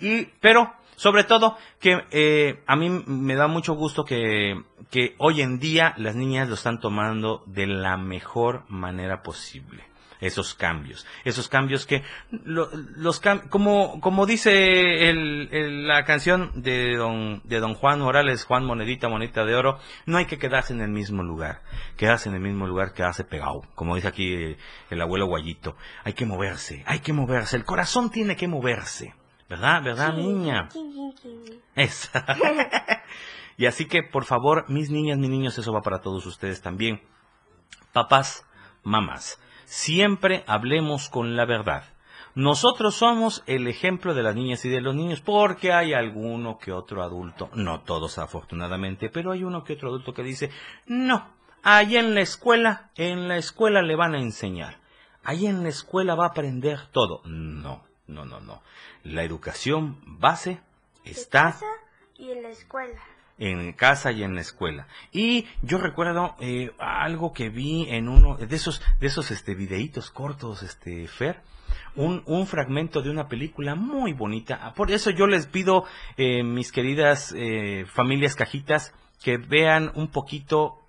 Y, 0.00 0.24
pero, 0.40 0.74
sobre 0.96 1.22
todo, 1.22 1.56
que 1.80 2.04
eh, 2.10 2.62
a 2.66 2.74
mí 2.74 2.90
me 3.06 3.36
da 3.36 3.46
mucho 3.46 3.74
gusto 3.74 4.04
que, 4.04 4.60
que 4.90 5.14
hoy 5.18 5.42
en 5.42 5.60
día 5.60 5.94
las 5.96 6.16
niñas 6.16 6.48
lo 6.48 6.54
están 6.54 6.80
tomando 6.80 7.44
de 7.46 7.68
la 7.68 7.96
mejor 7.96 8.64
manera 8.68 9.22
posible. 9.22 9.84
Esos 10.20 10.54
cambios, 10.54 11.06
esos 11.24 11.48
cambios 11.48 11.86
que 11.86 12.02
lo- 12.30 12.70
los 12.96 13.20
cam- 13.22 13.48
como 13.48 14.00
como 14.00 14.26
dice 14.26 15.08
el- 15.10 15.48
el- 15.52 15.86
la 15.88 16.04
canción 16.04 16.50
de 16.62 16.96
don 16.96 17.42
de 17.44 17.60
don 17.60 17.74
Juan 17.74 18.00
Morales, 18.00 18.44
Juan 18.44 18.64
Monedita, 18.64 19.08
Monedita 19.08 19.44
de 19.44 19.54
Oro, 19.54 19.78
no 20.06 20.16
hay 20.18 20.26
que 20.26 20.38
quedarse 20.38 20.72
en 20.72 20.80
el 20.80 20.90
mismo 20.90 21.22
lugar, 21.22 21.62
quedarse 21.96 22.28
en 22.28 22.36
el 22.36 22.40
mismo 22.40 22.66
lugar 22.66 22.92
quedarse 22.94 23.24
pegado, 23.24 23.62
como 23.74 23.96
dice 23.96 24.08
aquí 24.08 24.32
eh, 24.32 24.56
el 24.90 25.00
abuelo 25.02 25.26
Guayito, 25.26 25.76
hay 26.04 26.12
que 26.14 26.24
moverse, 26.26 26.82
hay 26.86 27.00
que 27.00 27.12
moverse, 27.12 27.56
el 27.56 27.64
corazón 27.64 28.10
tiene 28.10 28.36
que 28.36 28.48
moverse, 28.48 29.14
¿verdad? 29.48 29.82
¿Verdad, 29.82 30.14
niña? 30.14 30.68
Esa. 31.74 32.24
y 33.56 33.66
así 33.66 33.86
que, 33.86 34.02
por 34.02 34.24
favor, 34.24 34.64
mis 34.68 34.90
niñas, 34.90 35.18
mis 35.18 35.30
niños, 35.30 35.58
eso 35.58 35.72
va 35.72 35.82
para 35.82 36.00
todos 36.00 36.24
ustedes 36.26 36.62
también. 36.62 37.02
Papás, 37.92 38.44
mamás, 38.82 39.38
siempre 39.64 40.44
hablemos 40.46 41.08
con 41.08 41.36
la 41.36 41.44
verdad. 41.44 41.84
Nosotros 42.34 42.96
somos 42.96 43.44
el 43.46 43.68
ejemplo 43.68 44.12
de 44.12 44.24
las 44.24 44.34
niñas 44.34 44.64
y 44.64 44.68
de 44.68 44.80
los 44.80 44.94
niños 44.94 45.20
porque 45.20 45.72
hay 45.72 45.92
alguno 45.92 46.58
que 46.58 46.72
otro 46.72 47.02
adulto, 47.02 47.48
no 47.54 47.82
todos 47.82 48.18
afortunadamente, 48.18 49.08
pero 49.08 49.30
hay 49.30 49.44
uno 49.44 49.62
que 49.62 49.74
otro 49.74 49.90
adulto 49.90 50.12
que 50.12 50.24
dice, 50.24 50.50
no, 50.86 51.28
ahí 51.62 51.96
en 51.96 52.14
la 52.14 52.22
escuela, 52.22 52.90
en 52.96 53.28
la 53.28 53.36
escuela 53.36 53.82
le 53.82 53.94
van 53.94 54.14
a 54.14 54.20
enseñar, 54.20 54.78
ahí 55.22 55.46
en 55.46 55.62
la 55.62 55.68
escuela 55.68 56.16
va 56.16 56.24
a 56.24 56.30
aprender 56.30 56.88
todo. 56.90 57.22
No, 57.24 57.84
no, 58.08 58.24
no, 58.24 58.40
no. 58.40 58.62
La 59.04 59.22
educación 59.22 60.00
base 60.18 60.60
está 61.04 61.56
Y 62.16 62.30
en 62.30 62.42
la 62.42 62.48
escuela. 62.48 63.00
En 63.38 63.72
casa 63.72 64.12
y 64.12 64.22
en 64.22 64.34
la 64.34 64.40
escuela. 64.40 64.86
Y 65.12 65.46
yo 65.62 65.78
recuerdo 65.78 66.36
eh, 66.40 66.70
algo 66.78 67.32
que 67.32 67.48
vi 67.48 67.86
en 67.88 68.08
uno 68.08 68.36
de 68.36 68.54
esos 68.54 68.82
de 69.00 69.06
esos 69.06 69.30
este 69.30 69.54
videitos 69.54 70.10
cortos, 70.10 70.62
este 70.62 71.08
Fer, 71.08 71.40
un, 71.96 72.22
un 72.26 72.46
fragmento 72.46 73.02
de 73.02 73.10
una 73.10 73.28
película 73.28 73.74
muy 73.74 74.12
bonita. 74.12 74.72
Por 74.74 74.90
eso 74.90 75.10
yo 75.10 75.26
les 75.26 75.46
pido, 75.46 75.84
eh, 76.16 76.42
mis 76.42 76.72
queridas 76.72 77.34
eh, 77.36 77.86
familias 77.86 78.34
cajitas, 78.34 78.94
que 79.22 79.38
vean 79.38 79.90
un 79.94 80.08
poquito 80.08 80.80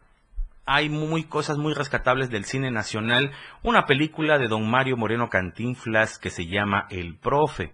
hay 0.68 0.90
muy 0.90 1.24
cosas 1.24 1.58
muy 1.58 1.74
rescatables 1.74 2.30
del 2.32 2.46
cine 2.46 2.72
nacional. 2.72 3.32
Una 3.62 3.86
película 3.86 4.40
de 4.40 4.48
don 4.48 4.70
Mario 4.70 4.98
Moreno 4.98 5.30
Cantinflas 5.30 6.18
que 6.18 6.32
se 6.32 6.48
llama 6.48 6.88
El 6.90 7.16
Profe, 7.16 7.74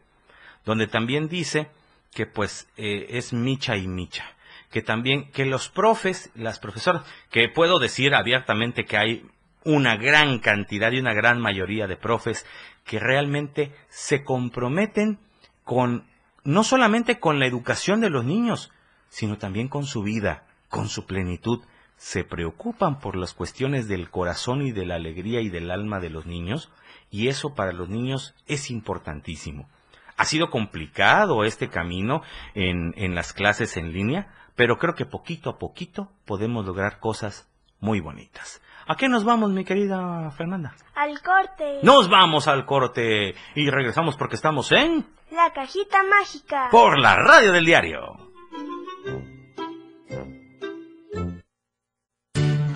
donde 0.65 0.87
también 0.87 1.29
dice 1.29 1.69
que 2.13 2.25
pues 2.25 2.69
eh, 2.75 3.07
es 3.11 3.31
micha 3.31 3.77
y 3.77 3.87
micha. 3.87 4.25
Que 4.71 4.81
también, 4.81 5.29
que 5.31 5.45
los 5.45 5.69
profes, 5.69 6.31
las 6.33 6.59
profesoras, 6.59 7.03
que 7.29 7.49
puedo 7.49 7.77
decir 7.77 8.15
abiertamente 8.15 8.85
que 8.85 8.97
hay 8.97 9.25
una 9.63 9.95
gran 9.95 10.39
cantidad 10.39 10.91
y 10.91 10.99
una 10.99 11.13
gran 11.13 11.39
mayoría 11.39 11.87
de 11.87 11.97
profes 11.97 12.45
que 12.85 12.99
realmente 12.99 13.71
se 13.89 14.23
comprometen 14.23 15.19
con, 15.63 16.07
no 16.43 16.63
solamente 16.63 17.19
con 17.19 17.39
la 17.39 17.45
educación 17.45 18.01
de 18.01 18.09
los 18.09 18.25
niños, 18.25 18.71
sino 19.09 19.37
también 19.37 19.67
con 19.67 19.85
su 19.85 20.01
vida, 20.01 20.45
con 20.69 20.89
su 20.89 21.05
plenitud. 21.05 21.63
Se 21.97 22.23
preocupan 22.23 22.99
por 22.99 23.15
las 23.15 23.33
cuestiones 23.33 23.87
del 23.87 24.09
corazón 24.09 24.63
y 24.63 24.71
de 24.71 24.85
la 24.85 24.95
alegría 24.95 25.41
y 25.41 25.49
del 25.49 25.69
alma 25.69 25.99
de 25.99 26.09
los 26.09 26.25
niños, 26.25 26.71
y 27.11 27.27
eso 27.27 27.53
para 27.53 27.73
los 27.73 27.89
niños 27.89 28.33
es 28.47 28.71
importantísimo. 28.71 29.69
Ha 30.17 30.25
sido 30.25 30.49
complicado 30.49 31.43
este 31.43 31.69
camino 31.69 32.23
en, 32.55 32.93
en 32.95 33.15
las 33.15 33.33
clases 33.33 33.77
en 33.77 33.93
línea, 33.93 34.33
pero 34.55 34.77
creo 34.77 34.95
que 34.95 35.05
poquito 35.05 35.49
a 35.49 35.57
poquito 35.59 36.11
podemos 36.25 36.65
lograr 36.65 36.99
cosas 36.99 37.47
muy 37.79 37.99
bonitas. 37.99 38.61
¿A 38.87 38.95
qué 38.95 39.07
nos 39.09 39.23
vamos, 39.23 39.51
mi 39.51 39.63
querida 39.63 40.31
Fernanda? 40.31 40.75
Al 40.95 41.21
corte. 41.21 41.79
Nos 41.83 42.09
vamos 42.09 42.47
al 42.47 42.65
corte 42.65 43.35
y 43.55 43.69
regresamos 43.69 44.15
porque 44.17 44.35
estamos 44.35 44.71
en 44.71 45.05
La 45.31 45.51
cajita 45.53 46.03
mágica. 46.03 46.67
por 46.71 46.99
la 46.99 47.15
radio 47.15 47.51
del 47.51 47.65
diario. 47.65 48.17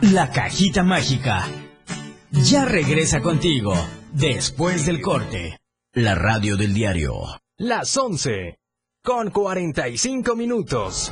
La 0.02 0.32
cajita 0.32 0.84
mágica. 0.84 1.44
ya 2.32 2.66
regresa 2.66 3.22
contigo 3.22 3.74
después 4.14 4.86
del 4.86 5.02
corte. 5.02 5.60
La 5.94 6.16
radio 6.16 6.56
del 6.58 6.74
diario. 6.74 7.14
Las 7.58 7.96
11 7.98 8.60
con 9.04 9.30
45 9.32 10.36
minutos. 10.36 11.12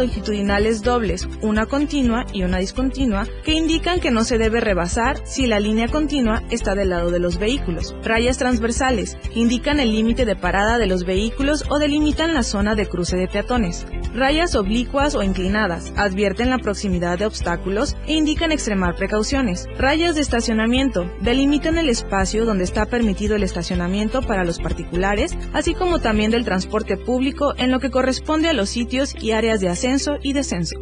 longitudinales 0.00 0.82
dobles, 0.82 1.28
una 1.42 1.66
continua 1.66 2.24
y 2.32 2.42
una 2.42 2.58
discontinua, 2.58 3.26
que 3.44 3.52
indican 3.52 4.00
que 4.00 4.10
no 4.10 4.24
se 4.24 4.38
debe 4.38 4.60
rebasar 4.60 5.20
si 5.24 5.46
la 5.46 5.60
línea 5.60 5.88
continua 5.88 6.42
está 6.50 6.74
del 6.74 6.90
lado 6.90 7.10
de 7.10 7.20
los 7.20 7.38
vehículos. 7.38 7.94
Rayas 8.02 8.38
transversales, 8.38 9.16
indican 9.34 9.80
el 9.80 9.92
límite 9.92 10.24
de 10.24 10.36
parada 10.36 10.78
de 10.78 10.86
los 10.86 11.04
vehículos 11.04 11.64
o 11.68 11.78
delimitan 11.78 12.34
la 12.34 12.42
zona 12.42 12.74
de 12.74 12.86
cruce 12.86 13.16
de 13.16 13.28
peatones. 13.28 13.86
Rayas 14.14 14.56
oblicuas 14.56 15.14
o 15.14 15.22
inclinadas, 15.22 15.92
advierten 15.96 16.50
la 16.50 16.58
proximidad 16.58 17.18
de 17.18 17.26
obstáculos 17.26 17.96
e 18.06 18.14
indican 18.14 18.50
extremar 18.50 18.96
precauciones. 18.96 19.66
Rayas 19.78 20.16
de 20.16 20.20
estacionamiento, 20.20 21.10
delimitan 21.20 21.78
el 21.78 21.88
espacio 21.88 22.44
donde 22.44 22.64
está 22.64 22.86
permitido 22.86 23.36
el 23.36 23.44
estacionamiento 23.44 24.22
para 24.22 24.44
los 24.44 24.58
particulares, 24.58 25.36
así 25.52 25.74
como 25.74 26.00
también 26.00 26.30
del 26.30 26.44
transporte 26.44 26.96
público 26.96 27.54
en 27.56 27.70
lo 27.70 27.78
que 27.78 27.90
corresponde 27.90 28.48
a 28.48 28.52
los 28.52 28.68
sitios 28.68 29.14
y 29.20 29.32
áreas 29.32 29.60
de 29.60 29.68
ascenso 29.68 30.16
y 30.22 30.32
descenso. 30.32 30.76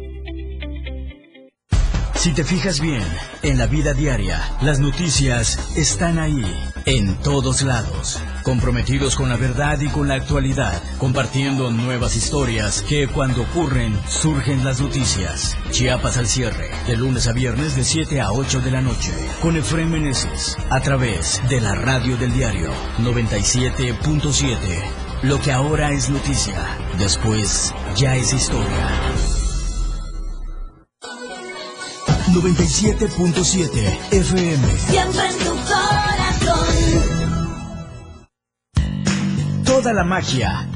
Si 2.19 2.33
te 2.33 2.43
fijas 2.43 2.81
bien, 2.81 3.03
en 3.43 3.57
la 3.57 3.65
vida 3.65 3.93
diaria, 3.93 4.41
las 4.61 4.81
noticias 4.81 5.77
están 5.77 6.19
ahí, 6.19 6.43
en 6.85 7.15
todos 7.21 7.61
lados, 7.61 8.21
comprometidos 8.49 9.15
con 9.15 9.29
la 9.29 9.37
verdad 9.37 9.79
y 9.79 9.89
con 9.89 10.07
la 10.07 10.15
actualidad, 10.15 10.81
compartiendo 10.97 11.69
nuevas 11.69 12.15
historias 12.15 12.81
que 12.81 13.07
cuando 13.07 13.43
ocurren 13.43 13.95
surgen 14.07 14.65
las 14.65 14.81
noticias. 14.81 15.55
Chiapas 15.69 16.17
al 16.17 16.25
cierre, 16.25 16.71
de 16.87 16.97
lunes 16.97 17.27
a 17.27 17.33
viernes 17.33 17.75
de 17.75 17.83
7 17.83 18.19
a 18.21 18.31
8 18.31 18.61
de 18.61 18.71
la 18.71 18.81
noche, 18.81 19.11
con 19.39 19.55
Efraín 19.55 19.91
Meneses, 19.91 20.57
a 20.71 20.79
través 20.79 21.39
de 21.47 21.61
la 21.61 21.75
radio 21.75 22.17
del 22.17 22.33
diario 22.33 22.71
97.7. 22.97 24.57
Lo 25.21 25.39
que 25.39 25.51
ahora 25.51 25.91
es 25.91 26.09
noticia, 26.09 26.55
después 26.97 27.71
ya 27.95 28.15
es 28.15 28.33
historia. 28.33 28.89
97.7 32.33 34.11
FM. 34.11 34.77
Siempre 34.89 35.27
en 35.27 35.37
tu 35.37 35.55
Toda 39.81 39.93
la 39.93 40.03
magia 40.03 40.67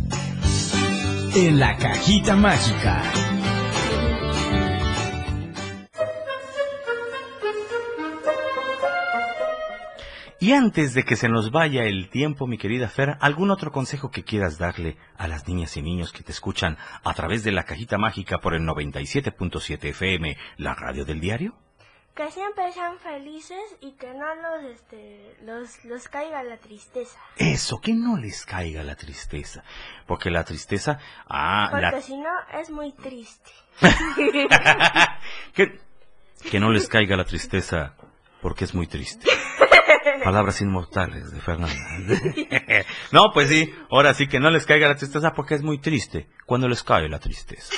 en 1.36 1.60
la 1.60 1.76
cajita 1.76 2.38
mágica. 2.38 3.02
Y 10.40 10.54
antes 10.54 10.94
de 10.94 11.04
que 11.04 11.18
se 11.18 11.28
nos 11.28 11.52
vaya 11.52 11.84
el 11.84 12.08
tiempo, 12.08 12.48
mi 12.48 12.58
querida 12.58 12.88
Fer, 12.88 13.18
¿algún 13.20 13.52
otro 13.52 13.74
consejo 13.74 14.10
que 14.10 14.24
quieras 14.24 14.58
darle 14.58 14.96
a 15.18 15.28
las 15.28 15.50
niñas 15.50 15.76
y 15.76 15.82
niños 15.82 16.14
que 16.14 16.24
te 16.24 16.32
escuchan 16.32 16.78
a 17.04 17.14
través 17.14 17.44
de 17.44 17.52
la 17.52 17.66
cajita 17.66 17.98
mágica 17.98 18.38
por 18.38 18.54
el 18.54 18.62
97.7 18.62 19.84
FM, 19.90 20.38
la 20.56 20.76
radio 20.76 21.04
del 21.04 21.20
diario? 21.20 21.58
Que 22.16 22.30
siempre 22.30 22.72
sean 22.72 23.00
felices 23.00 23.76
y 23.82 23.94
que 23.94 24.14
no 24.14 24.36
los, 24.36 24.72
este, 24.72 25.36
los, 25.42 25.84
los 25.86 26.08
caiga 26.08 26.44
la 26.44 26.58
tristeza. 26.58 27.20
Eso, 27.38 27.80
que 27.82 27.94
no 27.94 28.18
les 28.18 28.46
caiga 28.46 28.84
la 28.84 28.96
tristeza. 28.96 29.64
Porque 30.06 30.30
la 30.30 30.44
tristeza, 30.44 31.00
ah, 31.28 31.70
Porque 31.72 31.82
la, 31.82 32.02
si 32.02 32.18
no, 32.18 32.30
es 32.54 32.70
muy 32.70 32.92
triste. 32.92 33.50
que, 35.56 35.80
que 36.52 36.60
no 36.60 36.70
les 36.72 36.88
caiga 36.88 37.18
la 37.18 37.26
tristeza, 37.26 37.96
porque 38.44 38.66
es 38.66 38.76
muy 38.76 38.86
triste. 38.86 39.28
Palabras 40.24 40.62
inmortales 40.62 41.32
de 41.32 41.42
Fernanda. 41.42 41.74
no, 43.12 43.32
pues 43.34 43.50
sí, 43.50 43.74
ahora 43.90 44.14
sí 44.14 44.28
que 44.28 44.40
no 44.40 44.52
les 44.52 44.68
caiga 44.68 44.88
la 44.88 44.98
tristeza 44.98 45.34
porque 45.34 45.56
es 45.56 45.64
muy 45.64 45.80
triste 45.80 46.28
cuando 46.46 46.68
les 46.68 46.84
cae 46.84 47.10
la 47.10 47.20
tristeza. 47.20 47.74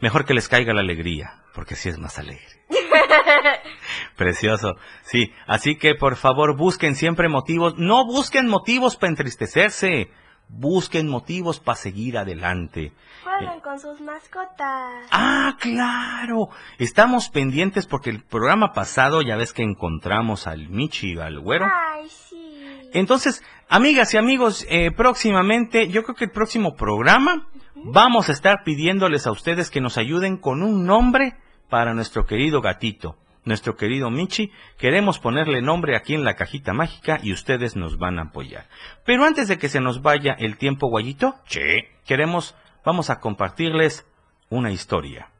Mejor 0.00 0.24
que 0.24 0.34
les 0.34 0.48
caiga 0.48 0.72
la 0.72 0.82
alegría, 0.82 1.42
porque 1.54 1.74
así 1.74 1.88
es 1.88 1.98
más 1.98 2.18
alegre. 2.18 2.64
Precioso, 4.16 4.76
sí. 5.02 5.32
Así 5.46 5.76
que 5.76 5.94
por 5.94 6.16
favor 6.16 6.56
busquen 6.56 6.94
siempre 6.94 7.28
motivos. 7.28 7.74
No 7.76 8.04
busquen 8.06 8.48
motivos 8.48 8.96
para 8.96 9.10
entristecerse. 9.10 10.10
Busquen 10.48 11.08
motivos 11.08 11.58
para 11.58 11.76
seguir 11.76 12.16
adelante. 12.18 12.92
Jueguen 13.24 13.60
con 13.60 13.80
sus 13.80 14.00
mascotas. 14.00 15.06
Ah, 15.10 15.56
claro. 15.60 16.50
Estamos 16.78 17.30
pendientes 17.30 17.86
porque 17.86 18.10
el 18.10 18.22
programa 18.22 18.72
pasado 18.72 19.22
ya 19.22 19.36
ves 19.36 19.52
que 19.52 19.64
encontramos 19.64 20.46
al 20.46 20.68
Michi 20.68 21.14
y 21.14 21.18
al 21.18 21.40
Güero. 21.40 21.66
Ay, 21.66 22.08
sí. 22.08 22.90
Entonces, 22.92 23.42
amigas 23.68 24.14
y 24.14 24.18
amigos, 24.18 24.64
eh, 24.70 24.92
próximamente, 24.92 25.88
yo 25.88 26.04
creo 26.04 26.14
que 26.14 26.24
el 26.26 26.30
próximo 26.30 26.76
programa 26.76 27.48
vamos 27.74 28.28
a 28.28 28.32
estar 28.32 28.62
pidiéndoles 28.64 29.26
a 29.26 29.32
ustedes 29.32 29.70
que 29.70 29.80
nos 29.80 29.98
ayuden 29.98 30.36
con 30.36 30.62
un 30.62 30.86
nombre 30.86 31.36
para 31.68 31.94
nuestro 31.94 32.26
querido 32.26 32.60
gatito, 32.60 33.16
nuestro 33.44 33.76
querido 33.76 34.10
Michi. 34.10 34.50
Queremos 34.78 35.18
ponerle 35.18 35.62
nombre 35.62 35.96
aquí 35.96 36.14
en 36.14 36.24
la 36.24 36.34
cajita 36.34 36.72
mágica 36.72 37.18
y 37.22 37.32
ustedes 37.32 37.76
nos 37.76 37.98
van 37.98 38.18
a 38.18 38.22
apoyar. 38.22 38.66
Pero 39.04 39.24
antes 39.24 39.48
de 39.48 39.58
que 39.58 39.68
se 39.68 39.80
nos 39.80 40.02
vaya 40.02 40.34
el 40.38 40.56
tiempo, 40.58 40.88
Guayito, 40.88 41.34
che, 41.46 41.90
queremos, 42.06 42.54
vamos 42.84 43.10
a 43.10 43.20
compartirles 43.20 44.06
una 44.50 44.70
historia. 44.70 45.30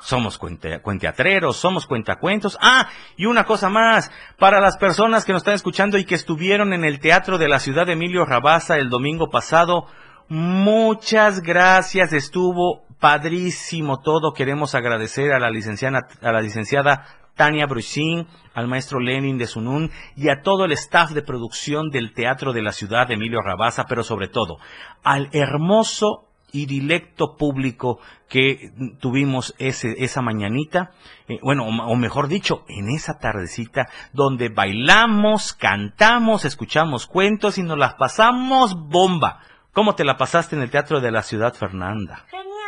Somos 0.00 0.38
cuente- 0.38 0.80
cuenteatreros, 0.80 1.58
somos 1.58 1.86
cuentacuentos. 1.86 2.56
Ah, 2.62 2.88
y 3.18 3.26
una 3.26 3.44
cosa 3.44 3.68
más, 3.68 4.10
para 4.38 4.58
las 4.58 4.78
personas 4.78 5.26
que 5.26 5.32
nos 5.32 5.40
están 5.42 5.54
escuchando 5.54 5.98
y 5.98 6.06
que 6.06 6.14
estuvieron 6.14 6.72
en 6.72 6.86
el 6.86 7.00
Teatro 7.00 7.36
de 7.36 7.48
la 7.48 7.58
Ciudad 7.60 7.84
de 7.86 7.92
Emilio 7.92 8.24
Rabaza 8.24 8.78
el 8.78 8.88
domingo 8.88 9.28
pasado, 9.28 9.86
muchas 10.28 11.42
gracias, 11.42 12.14
estuvo 12.14 12.86
padrísimo 13.00 14.00
todo. 14.00 14.32
Queremos 14.32 14.74
agradecer 14.74 15.32
a 15.32 15.40
la 15.40 15.50
licenciada, 15.50 16.06
a 16.22 16.32
la 16.32 16.40
licenciada 16.40 17.06
Tania 17.34 17.66
Brucín, 17.66 18.26
al 18.54 18.68
maestro 18.68 19.00
Lenin 19.00 19.38
de 19.38 19.46
Sunún 19.46 19.90
y 20.14 20.28
a 20.28 20.42
todo 20.42 20.66
el 20.66 20.72
staff 20.72 21.12
de 21.12 21.22
producción 21.22 21.90
del 21.90 22.12
Teatro 22.12 22.52
de 22.52 22.62
la 22.62 22.72
Ciudad 22.72 23.08
de 23.08 23.14
Emilio 23.14 23.40
Rabaza, 23.40 23.86
pero 23.88 24.04
sobre 24.04 24.28
todo 24.28 24.58
al 25.02 25.30
hermoso 25.32 26.26
y 26.52 26.66
directo 26.66 27.36
público 27.36 27.98
que 28.28 28.72
tuvimos 29.00 29.54
ese, 29.58 29.94
esa 29.98 30.20
mañanita, 30.20 30.90
eh, 31.28 31.38
bueno, 31.42 31.64
o, 31.64 31.96
mejor 31.96 32.28
dicho, 32.28 32.64
en 32.68 32.90
esa 32.90 33.18
tardecita 33.18 33.88
donde 34.12 34.48
bailamos, 34.48 35.52
cantamos, 35.52 36.44
escuchamos 36.44 37.06
cuentos 37.06 37.58
y 37.58 37.62
nos 37.62 37.78
las 37.78 37.94
pasamos 37.94 38.74
bomba. 38.88 39.40
¿Cómo 39.72 39.94
te 39.94 40.04
la 40.04 40.16
pasaste 40.16 40.56
en 40.56 40.62
el 40.62 40.70
Teatro 40.70 41.00
de 41.00 41.12
la 41.12 41.22
Ciudad, 41.22 41.54
Fernanda? 41.54 42.24
Genial. 42.28 42.59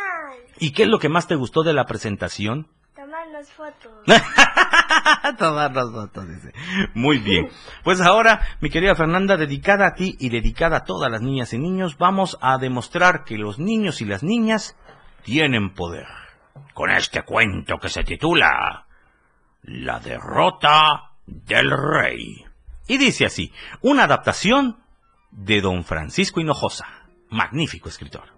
¿Y 0.63 0.71
qué 0.71 0.83
es 0.83 0.87
lo 0.87 0.97
que 0.97 1.09
más 1.09 1.27
te 1.27 1.35
gustó 1.35 1.63
de 1.63 1.73
la 1.73 1.83
presentación? 1.83 2.69
Tomarnos 2.95 3.51
fotos. 3.51 3.91
Tomar 5.37 5.73
las 5.73 5.91
fotos, 5.91 6.25
dice. 6.25 6.53
Muy 6.93 7.17
bien. 7.17 7.49
Pues 7.83 7.99
ahora, 7.99 8.39
mi 8.61 8.69
querida 8.69 8.95
Fernanda, 8.95 9.35
dedicada 9.35 9.87
a 9.87 9.93
ti 9.93 10.15
y 10.21 10.29
dedicada 10.29 10.77
a 10.77 10.83
todas 10.85 11.11
las 11.11 11.21
niñas 11.21 11.51
y 11.51 11.57
niños, 11.57 11.97
vamos 11.97 12.37
a 12.39 12.57
demostrar 12.59 13.25
que 13.25 13.37
los 13.37 13.59
niños 13.59 13.99
y 13.99 14.05
las 14.05 14.23
niñas 14.23 14.77
tienen 15.23 15.73
poder. 15.73 16.07
Con 16.73 16.91
este 16.91 17.23
cuento 17.23 17.77
que 17.77 17.89
se 17.89 18.05
titula 18.05 18.85
La 19.63 19.99
derrota 19.99 21.11
del 21.25 21.71
rey. 21.71 22.45
Y 22.87 22.97
dice 22.97 23.25
así, 23.25 23.51
una 23.81 24.05
adaptación 24.05 24.77
de 25.29 25.59
don 25.59 25.83
Francisco 25.83 26.39
Hinojosa, 26.39 26.87
magnífico 27.29 27.89
escritor. 27.89 28.32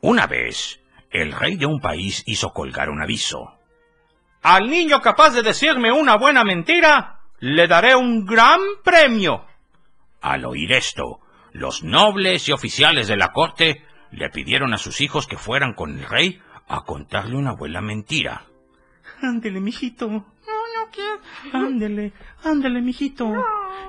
Una 0.00 0.26
vez, 0.26 0.80
el 1.10 1.32
rey 1.32 1.56
de 1.56 1.66
un 1.66 1.80
país 1.80 2.22
hizo 2.26 2.52
colgar 2.52 2.88
un 2.90 3.02
aviso. 3.02 3.54
Al 4.42 4.70
niño 4.70 5.00
capaz 5.00 5.30
de 5.30 5.42
decirme 5.42 5.90
una 5.90 6.16
buena 6.16 6.44
mentira, 6.44 7.20
le 7.40 7.66
daré 7.66 7.96
un 7.96 8.24
gran 8.24 8.60
premio. 8.84 9.44
Al 10.20 10.44
oír 10.44 10.72
esto, 10.72 11.20
los 11.52 11.82
nobles 11.82 12.48
y 12.48 12.52
oficiales 12.52 13.08
de 13.08 13.16
la 13.16 13.32
corte 13.32 13.84
le 14.10 14.30
pidieron 14.30 14.72
a 14.72 14.78
sus 14.78 15.00
hijos 15.00 15.26
que 15.26 15.36
fueran 15.36 15.74
con 15.74 15.98
el 15.98 16.08
rey 16.08 16.40
a 16.68 16.82
contarle 16.82 17.36
una 17.36 17.52
buena 17.52 17.80
mentira. 17.80 18.44
Ándele, 19.20 19.60
mijito. 19.60 20.26
Quiero. 20.90 21.20
Ándele, 21.52 22.12
ándele, 22.44 22.80
mijito. 22.80 23.32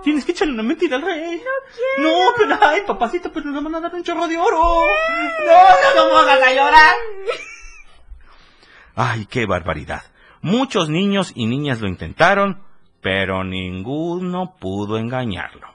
Tienes 0.04 0.26
que 0.26 0.32
echarle 0.32 0.54
una 0.54 0.64
mentira 0.64 0.98
al 0.98 1.04
rey. 1.04 1.38
No 1.38 1.52
quiero. 1.76 2.10
No, 2.10 2.34
pero 2.38 2.58
ay, 2.62 2.82
papacito, 2.86 3.32
pero 3.32 3.50
nos 3.50 3.64
van 3.64 3.76
a 3.76 3.80
dar 3.80 3.94
un 3.94 4.04
chorro 4.04 4.28
de 4.28 4.38
oro. 4.38 4.58
No, 5.46 5.96
no, 5.96 5.96
no 5.96 6.26
me 6.26 6.32
hagas 6.32 6.48
a 6.48 6.54
llorar. 6.54 6.96
Ay, 8.96 9.26
qué 9.26 9.46
barbaridad. 9.46 10.04
Muchos 10.42 10.90
niños 10.90 11.32
y 11.36 11.46
niñas 11.46 11.82
lo 11.82 11.88
intentaron, 11.88 12.64
pero 13.02 13.44
ninguno 13.44 14.56
pudo 14.60 14.98
engañarlo. 14.98 15.68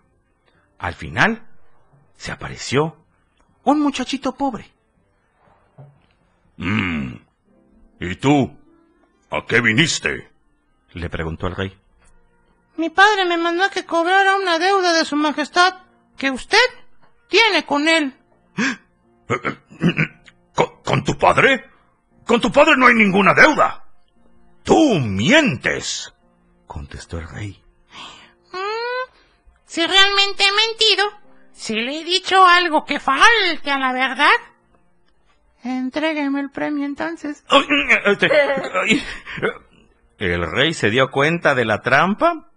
Al 0.78 0.94
final, 0.94 1.46
se 2.16 2.32
apareció 2.32 2.96
un 3.64 3.80
muchachito 3.80 4.34
pobre. 4.34 4.70
Mm. 6.56 7.14
¿Y 8.00 8.16
tú? 8.16 8.56
¿A 9.30 9.44
qué 9.46 9.60
viniste? 9.60 10.33
Le 10.94 11.10
preguntó 11.10 11.46
el 11.46 11.56
rey. 11.56 11.76
Mi 12.76 12.90
padre 12.90 13.24
me 13.26 13.36
mandó 13.36 13.64
a 13.64 13.70
que 13.70 13.84
cobrara 13.84 14.36
una 14.36 14.58
deuda 14.58 14.92
de 14.92 15.04
su 15.04 15.16
majestad 15.16 15.74
que 16.16 16.30
usted 16.30 16.58
tiene 17.28 17.64
con 17.64 17.88
él. 17.88 18.14
¿Con, 20.54 20.82
con 20.84 21.04
tu 21.04 21.18
padre? 21.18 21.64
Con 22.26 22.40
tu 22.40 22.50
padre 22.50 22.76
no 22.76 22.86
hay 22.86 22.94
ninguna 22.94 23.34
deuda. 23.34 23.84
Tú 24.62 24.94
mientes. 25.00 26.14
Contestó 26.66 27.18
el 27.18 27.28
rey. 27.28 27.62
Mm, 28.52 29.10
si 29.64 29.86
realmente 29.86 30.44
he 30.44 30.52
mentido, 30.52 31.10
si 31.52 31.74
le 31.74 32.00
he 32.00 32.04
dicho 32.04 32.44
algo 32.44 32.84
que 32.84 32.98
falte 33.00 33.70
a 33.70 33.78
la 33.78 33.92
verdad, 33.92 34.30
entrégueme 35.62 36.40
el 36.40 36.50
premio 36.50 36.86
entonces. 36.86 37.44
El 40.18 40.50
rey 40.50 40.74
se 40.74 40.90
dio 40.90 41.10
cuenta 41.10 41.54
de 41.54 41.64
la 41.64 41.82
trampa 41.82 42.50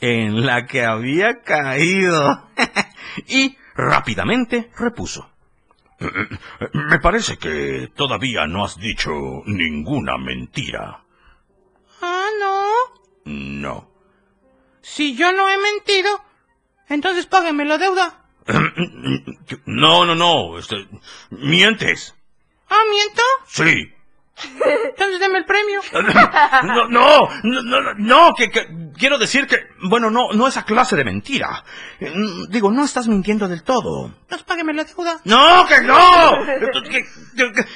en 0.00 0.44
la 0.44 0.66
que 0.66 0.84
había 0.84 1.42
caído 1.42 2.48
y 3.28 3.56
rápidamente 3.74 4.70
repuso. 4.76 5.30
Me 6.72 6.98
parece 6.98 7.38
que 7.38 7.90
todavía 7.94 8.46
no 8.46 8.64
has 8.64 8.76
dicho 8.76 9.10
ninguna 9.46 10.18
mentira. 10.18 11.04
Ah, 12.02 12.28
no. 12.38 12.70
No. 13.24 13.90
Si 14.82 15.16
yo 15.16 15.32
no 15.32 15.48
he 15.48 15.56
mentido, 15.58 16.22
entonces 16.88 17.26
págueme 17.26 17.64
la 17.64 17.78
deuda. 17.78 18.24
No, 19.66 20.04
no, 20.04 20.14
no. 20.14 20.58
Este, 20.58 20.86
mientes. 21.30 22.14
¿Ah, 22.68 22.82
miento? 22.90 23.22
Sí. 23.46 23.93
Entonces 24.36 25.20
deme 25.20 25.38
el 25.38 25.44
premio. 25.44 25.80
No, 26.64 26.88
no, 26.88 27.28
no, 27.44 27.62
no, 27.62 27.94
no, 27.96 28.32
que, 28.34 28.50
quiero 28.96 29.16
decir 29.18 29.46
que, 29.46 29.58
bueno, 29.88 30.10
no, 30.10 30.32
no 30.32 30.48
esa 30.48 30.64
clase 30.64 30.96
de 30.96 31.04
mentira. 31.04 31.62
Mm, 32.00 32.50
Digo, 32.50 32.70
no 32.72 32.84
estás 32.84 33.06
mintiendo 33.06 33.46
del 33.46 33.62
todo. 33.62 34.06
Entonces 34.06 34.44
págueme 34.44 34.74
la 34.74 34.84
deuda. 34.84 35.20
No, 35.24 35.64
que 35.66 35.80
no. 35.82 36.30
¿Qué, 36.90 37.04
qué- 37.36 37.52
qué- 37.52 37.66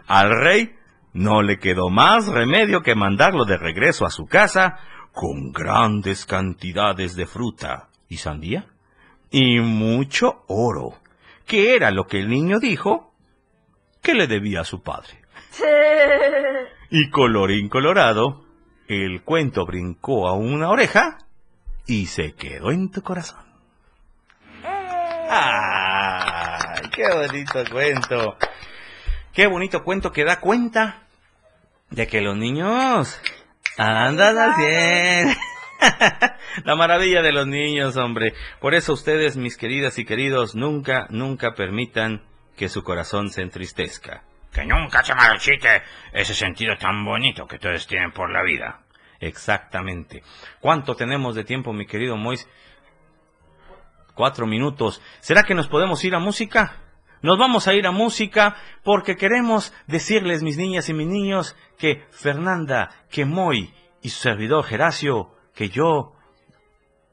Al 0.06 0.30
rey 0.30 0.74
no 1.12 1.42
le 1.42 1.58
quedó 1.58 1.88
más 1.88 2.26
remedio 2.26 2.82
que 2.82 2.94
mandarlo 2.94 3.44
de 3.44 3.56
regreso 3.56 4.06
a 4.06 4.10
su 4.10 4.26
casa 4.26 4.78
con 5.12 5.52
grandes 5.52 6.26
cantidades 6.26 7.16
de 7.16 7.26
fruta 7.26 7.88
y 8.08 8.18
sandía 8.18 8.66
y 9.30 9.60
mucho 9.60 10.44
oro, 10.48 10.98
que 11.46 11.74
era 11.74 11.90
lo 11.90 12.06
que 12.06 12.18
el 12.18 12.28
niño 12.28 12.58
dijo 12.58 13.12
que 14.02 14.14
le 14.14 14.26
debía 14.26 14.60
a 14.62 14.64
su 14.64 14.82
padre. 14.82 15.20
Y 16.92 17.08
colorín 17.08 17.68
colorado, 17.68 18.44
el 18.88 19.22
cuento 19.22 19.64
brincó 19.64 20.26
a 20.26 20.32
una 20.32 20.70
oreja 20.70 21.18
y 21.86 22.06
se 22.06 22.32
quedó 22.32 22.72
en 22.72 22.90
tu 22.90 23.00
corazón. 23.00 23.44
¡Ay, 25.32 26.90
qué 26.92 27.04
bonito 27.14 27.64
cuento! 27.70 28.36
Qué 29.32 29.46
bonito 29.46 29.84
cuento 29.84 30.10
que 30.10 30.24
da 30.24 30.40
cuenta 30.40 31.04
de 31.90 32.08
que 32.08 32.20
los 32.20 32.36
niños 32.36 33.20
andan 33.78 34.36
al 34.36 34.54
cien. 34.56 35.36
La 36.64 36.76
maravilla 36.76 37.22
de 37.22 37.32
los 37.32 37.46
niños, 37.46 37.96
hombre. 37.96 38.34
Por 38.60 38.74
eso 38.74 38.92
ustedes, 38.92 39.36
mis 39.36 39.56
queridas 39.56 39.98
y 39.98 40.04
queridos, 40.04 40.54
nunca, 40.54 41.06
nunca 41.10 41.54
permitan 41.54 42.22
que 42.56 42.68
su 42.68 42.82
corazón 42.82 43.30
se 43.30 43.42
entristezca. 43.42 44.22
Que 44.52 44.64
nunca 44.64 45.02
se 45.02 45.14
marchite 45.14 45.82
ese 46.12 46.34
sentido 46.34 46.76
tan 46.76 47.04
bonito 47.04 47.46
que 47.46 47.56
ustedes 47.56 47.86
tienen 47.86 48.12
por 48.12 48.30
la 48.30 48.42
vida. 48.42 48.80
Exactamente. 49.20 50.22
¿Cuánto 50.60 50.94
tenemos 50.94 51.34
de 51.34 51.44
tiempo, 51.44 51.72
mi 51.72 51.86
querido 51.86 52.16
Mois? 52.16 52.48
Cuatro 54.14 54.46
minutos. 54.46 55.00
¿Será 55.20 55.44
que 55.44 55.54
nos 55.54 55.68
podemos 55.68 56.04
ir 56.04 56.14
a 56.14 56.18
música? 56.18 56.76
Nos 57.22 57.38
vamos 57.38 57.68
a 57.68 57.74
ir 57.74 57.86
a 57.86 57.92
música 57.92 58.56
porque 58.82 59.16
queremos 59.16 59.74
decirles, 59.86 60.42
mis 60.42 60.56
niñas 60.56 60.88
y 60.88 60.94
mis 60.94 61.06
niños, 61.06 61.54
que 61.78 62.04
Fernanda, 62.10 62.90
que 63.10 63.24
Moy 63.24 63.72
y 64.02 64.08
su 64.08 64.20
servidor 64.20 64.64
Geracio, 64.64 65.34
que 65.54 65.68
yo... 65.68 66.16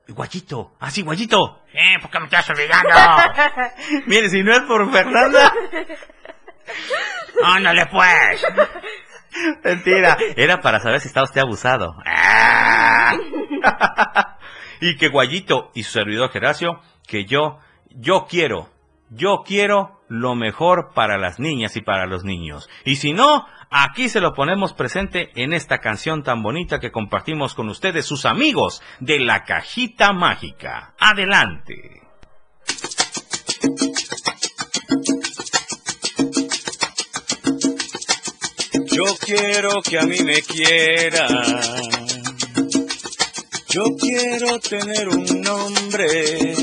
Guayito, 0.09 0.75
así, 0.79 1.01
Guayito. 1.01 1.63
Eh, 1.73 1.99
¿por 2.01 2.09
qué 2.09 2.19
me 2.19 2.25
estás 2.25 2.49
olvidando? 2.49 2.89
Mire, 4.05 4.29
si 4.29 4.43
no 4.43 4.53
es 4.53 4.61
por 4.61 4.91
Fernanda... 4.91 5.51
Ándale 7.43 7.85
pues. 7.87 8.43
Mentira, 9.63 10.17
era 10.35 10.61
para 10.61 10.79
saber 10.79 10.99
si 10.99 11.07
está 11.07 11.23
usted 11.23 11.41
abusado. 11.41 11.95
Ah. 12.05 13.15
y 14.81 14.97
que 14.97 15.09
Guayito 15.09 15.71
y 15.73 15.83
su 15.83 15.91
servidor 15.91 16.31
Geracio, 16.31 16.81
que 17.07 17.25
yo, 17.25 17.59
yo 17.89 18.25
quiero, 18.27 18.69
yo 19.09 19.43
quiero 19.45 20.01
lo 20.09 20.35
mejor 20.35 20.93
para 20.93 21.17
las 21.17 21.39
niñas 21.39 21.75
y 21.75 21.81
para 21.81 22.07
los 22.07 22.23
niños. 22.23 22.69
Y 22.85 22.95
si 22.95 23.13
no, 23.13 23.45
aquí 23.69 24.09
se 24.09 24.19
lo 24.19 24.33
ponemos 24.33 24.73
presente 24.73 25.31
en 25.35 25.53
esta 25.53 25.79
canción 25.79 26.23
tan 26.23 26.41
bonita 26.41 26.79
que 26.79 26.91
compartimos 26.91 27.53
con 27.53 27.69
ustedes, 27.69 28.05
sus 28.05 28.25
amigos 28.25 28.81
de 28.99 29.19
la 29.19 29.43
cajita 29.43 30.13
mágica. 30.13 30.93
Adelante. 30.99 32.01
Yo 38.91 39.05
quiero 39.23 39.81
que 39.83 39.99
a 39.99 40.03
mí 40.03 40.17
me 40.23 40.41
quieran. 40.41 41.27
Yo 43.69 43.83
quiero 43.99 44.59
tener 44.59 45.07
un 45.09 45.41
nombre. 45.41 46.55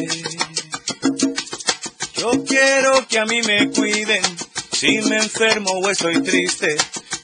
Yo 2.17 2.45
quiero 2.45 3.07
que 3.07 3.19
a 3.21 3.25
mí 3.25 3.41
me 3.43 3.71
cuiden 3.71 4.23
si 4.73 5.01
me 5.09 5.19
enfermo 5.19 5.71
o 5.71 5.89
estoy 5.89 6.21
triste, 6.23 6.77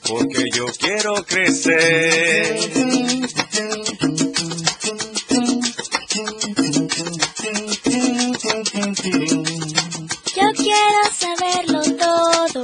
porque 0.07 0.49
yo 0.53 0.65
quiero 0.79 1.13
crecer. 1.25 2.57
Yo 10.35 10.51
quiero 10.55 11.01
saberlo 11.17 11.81
todo. 11.97 12.63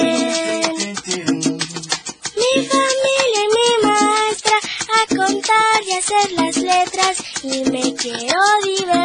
Mi 2.36 2.52
familia 2.66 3.40
y 3.40 3.48
mi 3.56 3.68
maestra 3.82 4.56
a 4.92 5.14
contar 5.14 5.78
y 5.86 5.92
hacer 5.92 6.28
las 6.32 6.56
letras 6.56 7.14
y 7.42 7.64
me 7.70 7.94
quiero 7.94 8.40
divertir. 8.64 9.03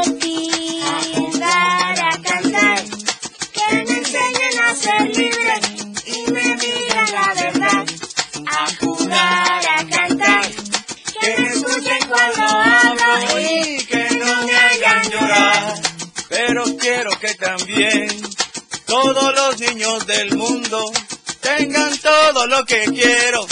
Del 20.10 20.36
mundo 20.36 20.92
tengan 21.40 21.96
todo 22.00 22.48
lo 22.48 22.66
que 22.66 22.84
quiero, 22.86 23.46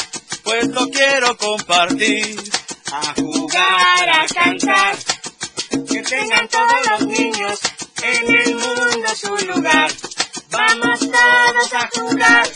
pues 0.44 0.68
lo 0.70 0.88
quiero 0.90 1.38
compartir. 1.38 2.36
A 2.92 3.14
jugar, 3.14 4.10
a 4.10 4.26
cantar, 4.26 4.96
que 5.88 6.02
tengan 6.02 6.48
todos 6.48 6.88
los 6.90 7.08
niños 7.08 7.60
en 8.02 8.36
el 8.36 8.56
mundo 8.56 9.08
su 9.16 9.36
lugar. 9.46 9.92
Vamos 10.50 11.00
todos 11.00 11.74
a 11.74 11.90
jugar, 11.94 12.48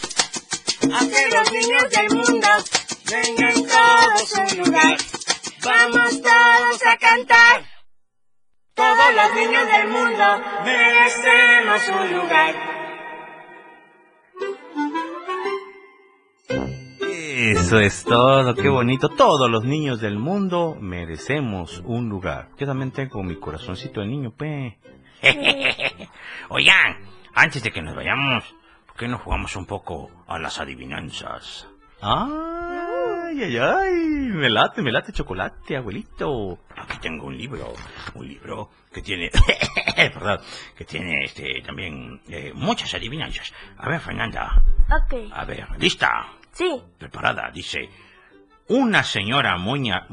a 0.93 0.99
que 0.99 1.27
los 1.35 1.51
niños 1.51 1.89
del 1.91 2.09
mundo 2.09 2.47
tengan 3.05 3.53
todos 3.53 4.29
su 4.29 4.57
lugar. 4.63 4.97
Vamos 5.63 6.21
todos 6.23 6.85
a 6.87 6.97
cantar, 6.97 7.65
todos 8.73 9.13
los 9.15 9.33
niños 9.35 9.67
del 9.67 9.87
mundo 9.89 10.41
merecemos 10.65 11.87
un 11.89 12.13
lugar. 12.17 12.80
Eso 17.33 17.79
es 17.79 18.03
todo, 18.03 18.53
qué 18.55 18.69
bonito. 18.69 19.09
Todos 19.09 19.49
los 19.49 19.63
niños 19.63 19.99
del 20.01 20.17
mundo 20.17 20.77
merecemos 20.79 21.81
un 21.85 22.09
lugar. 22.09 22.49
Yo 22.59 22.67
también 22.67 22.91
tengo 22.91 23.23
mi 23.23 23.35
corazoncito 23.35 24.01
de 24.01 24.07
niño, 24.07 24.31
pe. 24.31 24.77
Oigan, 26.49 26.97
antes 27.33 27.63
de 27.63 27.71
que 27.71 27.81
nos 27.81 27.95
vayamos, 27.95 28.43
¿por 28.87 28.95
qué 28.97 29.07
no 29.07 29.17
jugamos 29.17 29.55
un 29.55 29.65
poco 29.65 30.11
a 30.27 30.37
las 30.39 30.59
adivinanzas? 30.59 31.67
Ay, 32.01 33.43
ay, 33.43 33.57
ay, 33.57 33.93
me 34.33 34.49
late, 34.49 34.81
me 34.81 34.91
late 34.91 35.13
chocolate, 35.13 35.77
abuelito. 35.77 36.59
Aquí 36.75 36.97
tengo 36.99 37.27
un 37.27 37.37
libro, 37.37 37.73
un 38.15 38.27
libro 38.27 38.69
que 38.91 39.01
tiene, 39.01 39.29
perdón, 39.95 40.39
que 40.75 40.83
tiene 40.85 41.23
este 41.25 41.61
también 41.65 42.21
eh, 42.27 42.51
muchas 42.55 42.93
adivinanzas. 42.93 43.53
A 43.77 43.87
ver, 43.89 43.99
Fernanda, 44.01 44.63
Ok. 44.89 45.31
a 45.31 45.45
ver, 45.45 45.67
lista, 45.77 46.25
Sí. 46.53 46.81
preparada, 46.97 47.49
dice, 47.51 47.89
una 48.67 49.03
señora 49.03 49.57
muy, 49.57 49.89
a- 49.91 50.07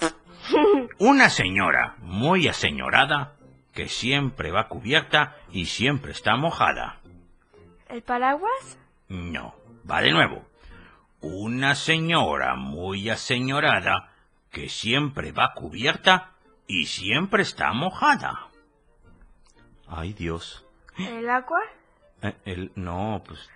una 0.98 1.30
señora 1.30 1.96
muy 1.98 2.48
aseñorada 2.48 3.36
que 3.72 3.88
siempre 3.88 4.50
va 4.50 4.68
cubierta 4.68 5.36
y 5.50 5.66
siempre 5.66 6.12
está 6.12 6.36
mojada. 6.36 7.00
¿El 7.88 8.02
paraguas? 8.02 8.78
No, 9.08 9.54
va 9.90 10.00
de 10.00 10.12
nuevo. 10.12 10.44
Una 11.20 11.74
señora 11.74 12.54
muy 12.56 13.08
aseñorada 13.10 14.12
que 14.50 14.68
siempre 14.68 15.32
va 15.32 15.52
cubierta 15.54 16.30
y 16.66 16.86
siempre 16.86 17.42
está 17.42 17.72
mojada. 17.72 18.48
Ay, 19.88 20.12
Dios. 20.12 20.64
¿El 20.98 21.28
agua? 21.28 21.60
Eh, 22.22 22.34
el, 22.44 22.72
no, 22.74 23.22
pues 23.26 23.50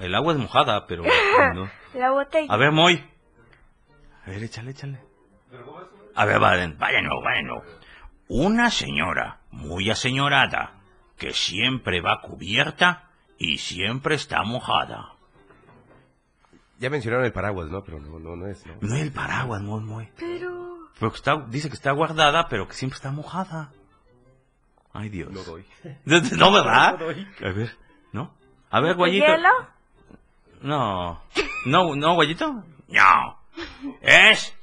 el 0.00 0.14
agua 0.14 0.32
es 0.32 0.38
mojada, 0.38 0.86
pero 0.86 1.04
no. 1.54 1.70
La 1.94 2.10
botella. 2.10 2.52
A 2.52 2.56
ver, 2.56 2.72
Moy. 2.72 3.04
A 4.26 4.30
ver, 4.30 4.42
échale, 4.42 4.70
échale. 4.70 5.00
A 6.14 6.24
ver, 6.24 6.42
va 6.42 6.56
de, 6.56 6.68
va 6.74 6.88
de 6.88 7.02
nuevo, 7.02 7.22
va 7.22 7.32
de 7.32 7.42
nuevo. 7.42 7.64
Una 8.28 8.70
señora 8.70 9.40
muy 9.50 9.90
aseñorada 9.90 10.74
que 11.16 11.32
siempre 11.32 12.00
va 12.00 12.20
cubierta 12.20 13.10
y 13.38 13.58
siempre 13.58 14.14
está 14.14 14.42
mojada. 14.42 15.14
Ya 16.78 16.90
mencionaron 16.90 17.24
el 17.24 17.32
paraguas, 17.32 17.70
¿no? 17.70 17.84
Pero 17.84 18.00
no, 18.00 18.18
no, 18.18 18.36
no 18.36 18.46
es, 18.48 18.66
¿no? 18.66 18.74
No 18.80 18.94
es 18.94 19.02
el 19.02 19.12
paraguas, 19.12 19.62
Moy, 19.62 19.82
Moy. 19.82 20.08
Pero... 20.18 20.88
Pero 20.98 21.10
que 21.10 21.16
está, 21.16 21.36
dice 21.48 21.68
que 21.68 21.74
está 21.74 21.92
guardada, 21.92 22.48
pero 22.48 22.66
que 22.68 22.74
siempre 22.74 22.96
está 22.96 23.10
mojada. 23.10 23.72
Ay, 24.92 25.08
Dios. 25.08 25.30
No 25.32 25.42
doy. 25.42 25.64
No, 26.04 26.52
¿verdad? 26.52 26.96
No 26.98 27.04
doy. 27.06 27.26
A 27.42 27.52
ver, 27.52 27.76
¿no? 28.12 28.34
A 28.72 28.80
ver, 28.80 28.96
guayito. 28.96 29.26
¿Hielo? 29.26 29.50
No. 30.62 31.22
No, 31.66 31.94
no, 31.94 32.14
guayito. 32.14 32.64
No, 32.88 33.38
es 34.00 34.56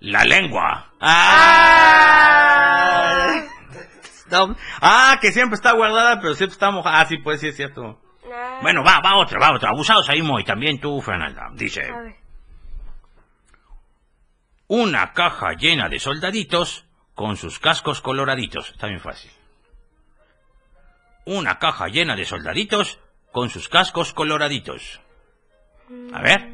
la 0.00 0.24
lengua. 0.24 0.92
¡Ah! 1.00 2.36
No. 4.30 4.54
Ah, 4.80 5.18
que 5.20 5.32
siempre 5.32 5.56
está 5.56 5.72
guardada, 5.72 6.20
pero 6.20 6.34
siempre 6.34 6.52
está 6.52 6.70
mojada. 6.70 7.00
Ah, 7.00 7.06
sí, 7.06 7.16
pues 7.18 7.40
sí 7.40 7.48
es 7.48 7.56
cierto. 7.56 7.98
Bueno, 8.62 8.84
va, 8.84 9.00
va 9.00 9.16
otra, 9.16 9.38
va 9.40 9.54
otra. 9.54 9.70
Abusados 9.70 10.08
ahí, 10.08 10.20
y 10.20 10.44
también 10.44 10.78
tú, 10.80 11.00
Fernanda. 11.00 11.48
Dice, 11.54 11.82
A 11.90 12.00
ver. 12.00 12.14
una 14.68 15.12
caja 15.12 15.54
llena 15.54 15.88
de 15.88 15.98
soldaditos 15.98 16.86
con 17.14 17.36
sus 17.36 17.58
cascos 17.58 18.00
coloraditos. 18.00 18.70
Está 18.70 18.86
bien 18.86 19.00
fácil. 19.00 19.32
Una 21.24 21.58
caja 21.58 21.88
llena 21.88 22.14
de 22.14 22.24
soldaditos 22.24 23.00
con 23.32 23.50
sus 23.50 23.68
cascos 23.68 24.12
coloraditos. 24.12 25.00
A 26.12 26.22
ver, 26.22 26.48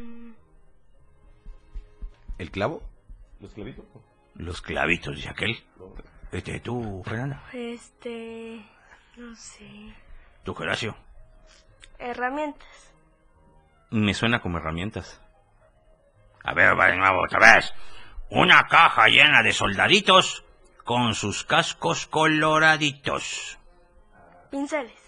¿El 2.39 2.51
clavo? 2.51 2.83
¿Los 3.41 3.53
clavitos? 3.53 3.85
los 4.35 4.61
clavitos, 4.61 5.17
dice 5.17 5.31
aquel. 5.31 5.57
Este, 6.33 6.61
tú, 6.61 7.03
Fernanda. 7.05 7.43
Este... 7.53 8.63
No 9.17 9.35
sé. 9.35 9.95
Tú, 10.45 10.55
Geracio. 10.55 10.95
Herramientas. 11.99 12.93
Me 13.91 14.13
suena 14.13 14.41
como 14.43 14.59
herramientas. 14.59 15.23
A 16.45 16.53
ver, 16.53 16.79
va 16.79 16.89
de 16.89 16.97
nuevo, 16.99 17.23
otra 17.25 17.39
vez. 17.41 17.73
Una 18.29 18.65
caja 18.67 19.07
llena 19.09 19.43
de 19.43 19.53
soldaditos 19.53 20.45
con 20.85 21.15
sus 21.15 21.45
cascos 21.45 22.07
coloraditos. 22.07 23.59
Pinceles. 24.51 25.06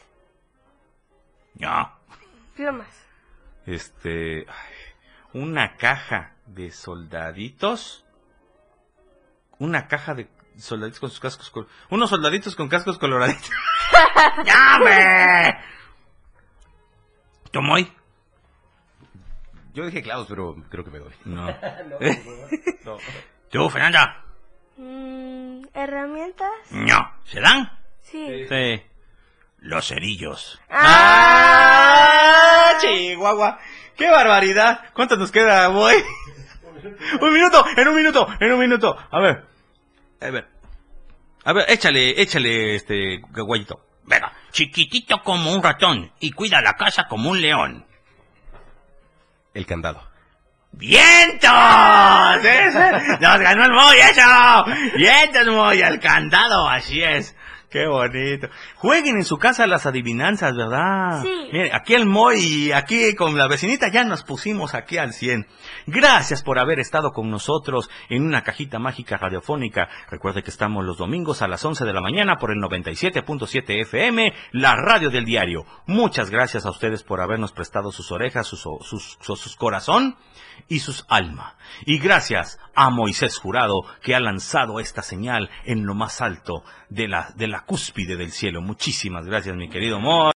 No. 1.59 1.93
Plumas. 2.57 2.89
Este. 3.67 4.47
ay, 4.49 4.75
una 5.33 5.77
caja 5.77 6.35
de 6.47 6.71
soldaditos. 6.71 8.05
Una 9.59 9.89
caja 9.89 10.15
de 10.15 10.29
soldaditos 10.57 11.01
con 11.01 11.11
sus 11.11 11.21
cascos. 11.21 11.51
col- 11.51 11.69
Unos 11.91 12.11
soldaditos 12.11 12.55
con 12.57 12.69
cascos 12.69 12.99
coloraditos. 12.99 13.51
¡Ya, 14.45 14.77
hombre! 14.77 15.59
¿Tú, 17.51 17.61
Moy? 17.63 17.93
Yo 19.75 19.85
dije 19.87 20.03
clavos, 20.03 20.27
pero 20.29 20.57
creo 20.71 20.85
que 20.85 20.91
me 20.91 20.99
doy. 20.99 21.13
No. 21.25 21.47
no. 22.85 22.99
¿Tú, 23.51 23.69
Fernanda? 23.71 24.25
Mm, 24.77 25.63
¿Herramientas? 25.75 26.51
No. 26.71 27.13
¿Se 27.25 27.41
dan? 27.41 27.71
Sí. 28.03 28.47
Sí. 28.49 28.83
Los 29.61 29.89
cerillos. 29.89 30.61
¡Ah! 30.71 31.59
Chihuahua. 32.81 33.59
¡Qué 33.97 34.09
barbaridad! 34.09 34.81
¿Cuánto 34.95 35.17
nos 35.17 35.33
queda, 35.33 35.69
boy? 35.69 35.95
un 37.21 37.33
minuto, 37.33 37.65
en 37.77 37.89
un 37.89 37.97
minuto, 37.97 38.29
en 38.39 38.53
un 38.53 38.61
minuto. 38.61 38.97
A 39.11 39.21
ver. 39.21 39.45
A 40.21 40.31
ver. 40.31 40.49
A 41.45 41.53
ver, 41.53 41.65
échale, 41.69 42.21
échale, 42.21 42.77
este, 42.77 43.21
guayito. 43.31 43.85
Venga, 44.05 44.33
chiquitito 44.53 45.23
como 45.23 45.53
un 45.53 45.63
ratón 45.63 46.13
y 46.21 46.33
cuida 46.33 46.61
la 46.61 46.75
casa 46.75 47.09
como 47.09 47.31
un 47.31 47.41
león. 47.41 47.87
El 49.55 49.67
candado. 49.67 50.09
¡Vientos! 50.73 51.51
¡Nos 53.21 53.39
ganó 53.41 53.65
el 53.65 53.73
Moy, 53.73 53.97
eso! 53.99 54.65
¡Vientos, 54.97 55.47
Moy! 55.49 55.83
¡Al 55.83 55.99
candado! 55.99 56.69
Así 56.69 57.03
es. 57.03 57.35
Qué 57.71 57.87
bonito. 57.87 58.49
Jueguen 58.77 59.16
en 59.16 59.25
su 59.25 59.37
casa 59.37 59.66
las 59.66 59.85
adivinanzas, 59.85 60.57
¿verdad? 60.57 61.21
Sí. 61.23 61.51
Mire, 61.53 61.71
aquí 61.75 61.95
el 61.95 62.07
Moy 62.07 62.39
y 62.39 62.73
aquí 62.73 63.14
con 63.14 63.37
la 63.37 63.47
vecinita 63.47 63.89
ya 63.89 64.05
nos 64.05 64.25
pusimos 64.25 64.75
aquí 64.75 64.97
al 64.97 65.12
100. 65.12 65.47
Gracias 65.87 66.43
por 66.43 66.59
haber 66.59 66.81
estado 66.81 67.12
con 67.12 67.29
nosotros 67.29 67.91
en 68.09 68.25
una 68.25 68.43
cajita 68.43 68.79
mágica 68.79 69.19
radiofónica. 69.19 69.89
Recuerde 70.11 70.43
que 70.43 70.51
estamos 70.51 70.83
los 70.83 70.97
domingos 70.97 71.43
a 71.43 71.49
las 71.49 71.62
11 71.62 71.85
de 71.85 71.93
la 71.93 72.01
mañana 72.01 72.37
por 72.37 72.53
el 72.53 72.59
97.7 72.59 73.83
FM, 73.83 74.33
la 74.53 74.75
radio 74.75 75.11
del 75.11 75.27
diario. 75.27 75.66
Muchas 75.87 76.31
gracias 76.31 76.64
a 76.64 76.71
ustedes 76.71 77.03
por 77.03 77.21
habernos 77.21 77.53
prestado 77.53 77.93
sus 77.93 78.11
orejas, 78.12 78.47
sus, 78.47 78.61
sus, 78.61 79.19
sus, 79.21 79.41
sus 79.41 79.57
corazón 79.57 80.16
y 80.69 80.81
sus 80.81 81.05
alma. 81.09 81.57
Y 81.87 81.99
gracias 81.99 82.59
a 82.75 82.91
Moisés 82.91 83.39
Jurado 83.39 83.83
que 84.03 84.14
ha 84.14 84.21
lanzado 84.21 84.81
esta 84.81 85.03
señal 85.03 85.51
en 85.64 85.87
lo 85.87 85.95
más 85.95 86.21
alto 86.21 86.62
de 86.89 87.09
la, 87.09 87.33
de 87.37 87.49
la 87.49 87.64
cúspide 87.64 88.16
del 88.16 88.33
cielo. 88.33 88.61
Muchísimas 88.61 89.27
gracias, 89.27 89.57
mi 89.57 89.69
querido. 89.69 89.99